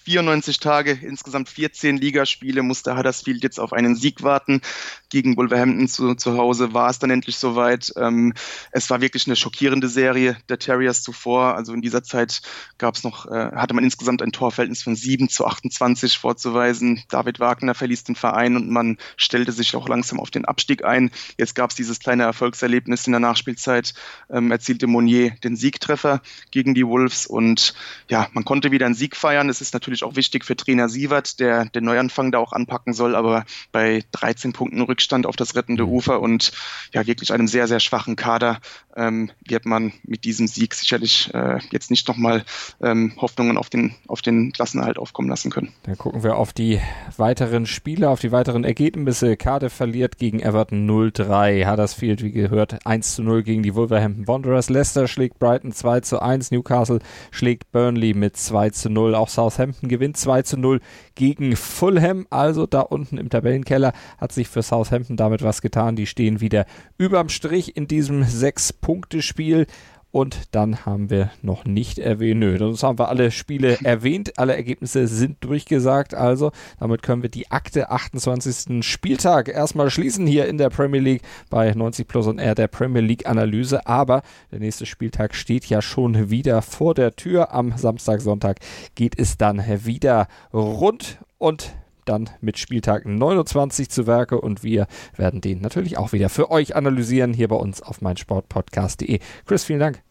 94 0.04 0.60
Tage, 0.60 0.92
insgesamt 0.92 1.48
14 1.48 1.96
Ligaspiele, 1.96 2.62
musste 2.62 2.96
Huddersfield 2.96 3.42
jetzt 3.42 3.60
auf 3.60 3.72
einen 3.72 3.96
Sieg 3.96 4.22
warten. 4.22 4.60
Gegen 5.08 5.36
Wolverhampton 5.36 5.88
zu, 5.88 6.14
zu 6.14 6.36
Hause 6.38 6.72
war 6.72 6.88
es 6.88 6.98
dann 6.98 7.10
endlich 7.10 7.36
soweit. 7.36 7.92
Ähm, 7.96 8.32
es 8.70 8.88
war 8.90 9.00
wirklich 9.00 9.26
eine 9.26 9.36
schockierende 9.36 9.88
Serie 9.88 10.36
der 10.48 10.58
Terriers 10.58 11.02
zuvor. 11.02 11.56
Also 11.56 11.72
in 11.72 11.82
dieser 11.82 12.02
Zeit 12.02 12.42
gab 12.78 12.94
es 12.94 13.02
noch, 13.02 13.26
äh, 13.26 13.50
hatte 13.52 13.74
man 13.74 13.84
insgesamt 13.84 14.22
ein 14.22 14.32
Torverhältnis 14.32 14.82
von 14.82 14.94
7 14.94 15.28
zu 15.28 15.46
28 15.46 16.16
vorzuweisen. 16.16 17.02
David 17.08 17.40
Wagner 17.40 17.74
verließ 17.74 18.04
den 18.04 18.14
Verein 18.14 18.56
und 18.56 18.70
man 18.70 18.98
stellte 19.16 19.52
sich 19.52 19.74
auch 19.76 19.88
langsam 19.88 20.20
auf 20.20 20.30
den 20.30 20.44
Abstieg 20.44 20.84
ein. 20.84 21.10
Jetzt 21.36 21.54
gab 21.54 21.70
es 21.70 21.76
dieses 21.76 21.98
kleine 21.98 22.22
Erfolgserlebnis 22.22 23.06
in 23.06 23.12
der 23.12 23.20
Nachspielzeit, 23.20 23.94
ähm, 24.30 24.50
erzielte 24.50 24.86
Monier 24.86 25.32
den 25.42 25.56
Siegtreffer 25.56 26.22
gegen 26.50 26.74
die 26.74 26.86
Wolves 26.86 27.26
und 27.26 27.74
ja, 28.08 28.28
man 28.32 28.44
konnte 28.44 28.70
wieder 28.70 28.86
einen 28.86 28.94
Sieg 28.94 29.16
feiern. 29.16 29.48
Es 29.48 29.60
ist 29.60 29.74
natürlich 29.74 29.89
auch 30.02 30.16
wichtig 30.16 30.44
für 30.44 30.56
Trainer 30.56 30.88
Sievert, 30.88 31.40
der 31.40 31.66
den 31.66 31.84
Neuanfang 31.84 32.32
da 32.32 32.38
auch 32.38 32.52
anpacken 32.52 32.92
soll, 32.92 33.14
aber 33.14 33.44
bei 33.72 34.04
13 34.12 34.52
Punkten 34.52 34.80
Rückstand 34.80 35.26
auf 35.26 35.36
das 35.36 35.54
rettende 35.54 35.84
mhm. 35.84 35.92
Ufer 35.92 36.20
und 36.20 36.52
ja 36.92 37.06
wirklich 37.06 37.32
einem 37.32 37.48
sehr, 37.48 37.68
sehr 37.68 37.80
schwachen 37.80 38.16
Kader 38.16 38.60
ähm, 38.96 39.30
wird 39.46 39.66
man 39.66 39.92
mit 40.02 40.24
diesem 40.24 40.46
Sieg 40.46 40.74
sicherlich 40.74 41.32
äh, 41.34 41.58
jetzt 41.70 41.90
nicht 41.90 42.08
nochmal 42.08 42.44
ähm, 42.82 43.12
Hoffnungen 43.16 43.56
auf 43.56 43.70
den, 43.70 43.94
auf 44.06 44.22
den 44.22 44.52
Klassenerhalt 44.52 44.98
aufkommen 44.98 45.28
lassen 45.28 45.50
können. 45.50 45.72
Dann 45.84 45.96
gucken 45.96 46.22
wir 46.22 46.36
auf 46.36 46.52
die 46.52 46.80
weiteren 47.16 47.66
Spiele, 47.66 48.08
auf 48.08 48.20
die 48.20 48.32
weiteren 48.32 48.64
Ergebnisse. 48.64 49.36
Cardiff 49.36 49.72
verliert 49.72 50.18
gegen 50.18 50.40
Everton 50.40 50.88
0-3. 50.88 51.70
Huddersfield, 51.70 52.22
wie 52.22 52.32
gehört, 52.32 52.84
1 52.86 53.18
0 53.18 53.42
gegen 53.42 53.62
die 53.62 53.74
Wolverhampton 53.74 54.28
Wanderers. 54.28 54.70
Leicester 54.70 55.08
schlägt 55.08 55.38
Brighton 55.38 55.72
2 55.72 56.18
1. 56.20 56.50
Newcastle 56.50 57.00
schlägt 57.30 57.70
Burnley 57.72 58.14
mit 58.14 58.36
2 58.36 58.70
0. 58.88 59.14
Auch 59.14 59.28
Southampton 59.28 59.79
gewinnt 59.88 60.16
2 60.16 60.42
0 60.56 60.80
gegen 61.14 61.56
Fulham. 61.56 62.26
Also 62.30 62.66
da 62.66 62.80
unten 62.80 63.18
im 63.18 63.30
Tabellenkeller 63.30 63.92
hat 64.18 64.32
sich 64.32 64.48
für 64.48 64.62
Southampton 64.62 65.16
damit 65.16 65.42
was 65.42 65.62
getan. 65.62 65.96
Die 65.96 66.06
stehen 66.06 66.40
wieder 66.40 66.66
überm 66.98 67.28
Strich 67.28 67.76
in 67.76 67.86
diesem 67.86 68.22
6-Punkte-Spiel. 68.22 69.66
Und 70.12 70.54
dann 70.54 70.84
haben 70.84 71.08
wir 71.08 71.30
noch 71.40 71.64
nicht 71.64 71.98
erwähnt, 71.98 72.40
nö, 72.40 72.58
sonst 72.58 72.82
haben 72.82 72.98
wir 72.98 73.08
alle 73.08 73.30
Spiele 73.30 73.78
erwähnt, 73.84 74.38
alle 74.38 74.56
Ergebnisse 74.56 75.06
sind 75.06 75.36
durchgesagt, 75.44 76.14
also 76.14 76.50
damit 76.80 77.02
können 77.02 77.22
wir 77.22 77.30
die 77.30 77.50
Akte 77.50 77.90
28. 77.90 78.84
Spieltag 78.84 79.48
erstmal 79.48 79.90
schließen 79.90 80.26
hier 80.26 80.46
in 80.46 80.58
der 80.58 80.70
Premier 80.70 81.00
League 81.00 81.22
bei 81.48 81.72
90 81.72 82.08
Plus 82.08 82.26
und 82.26 82.38
R 82.40 82.54
der 82.54 82.68
Premier 82.68 83.02
League 83.02 83.26
Analyse, 83.28 83.86
aber 83.86 84.22
der 84.50 84.58
nächste 84.58 84.84
Spieltag 84.84 85.34
steht 85.34 85.66
ja 85.66 85.80
schon 85.80 86.30
wieder 86.30 86.62
vor 86.62 86.94
der 86.94 87.14
Tür. 87.14 87.52
Am 87.52 87.76
Samstag, 87.76 88.20
Sonntag 88.20 88.58
geht 88.96 89.18
es 89.18 89.38
dann 89.38 89.62
wieder 89.84 90.26
rund 90.52 91.18
und 91.38 91.72
dann 92.10 92.28
mit 92.40 92.58
Spieltag 92.58 93.06
29 93.06 93.88
zu 93.88 94.06
Werke 94.06 94.40
und 94.40 94.62
wir 94.62 94.86
werden 95.16 95.40
den 95.40 95.60
natürlich 95.60 95.96
auch 95.96 96.12
wieder 96.12 96.28
für 96.28 96.50
euch 96.50 96.76
analysieren 96.76 97.32
hier 97.32 97.48
bei 97.48 97.56
uns 97.56 97.80
auf 97.82 98.00
meinsportpodcast.de. 98.00 99.20
Chris, 99.46 99.64
vielen 99.64 99.80
Dank. 99.80 100.02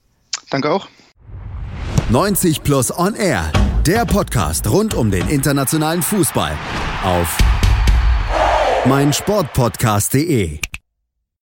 Danke 0.50 0.72
auch. 0.72 0.88
90 2.10 2.64
Plus 2.64 2.98
On 2.98 3.14
Air, 3.16 3.52
der 3.86 4.06
Podcast 4.06 4.68
rund 4.70 4.94
um 4.94 5.12
den 5.12 5.28
internationalen 5.28 6.02
Fußball 6.02 6.58
auf 7.04 7.38
meinsportpodcast.de. 8.86 10.60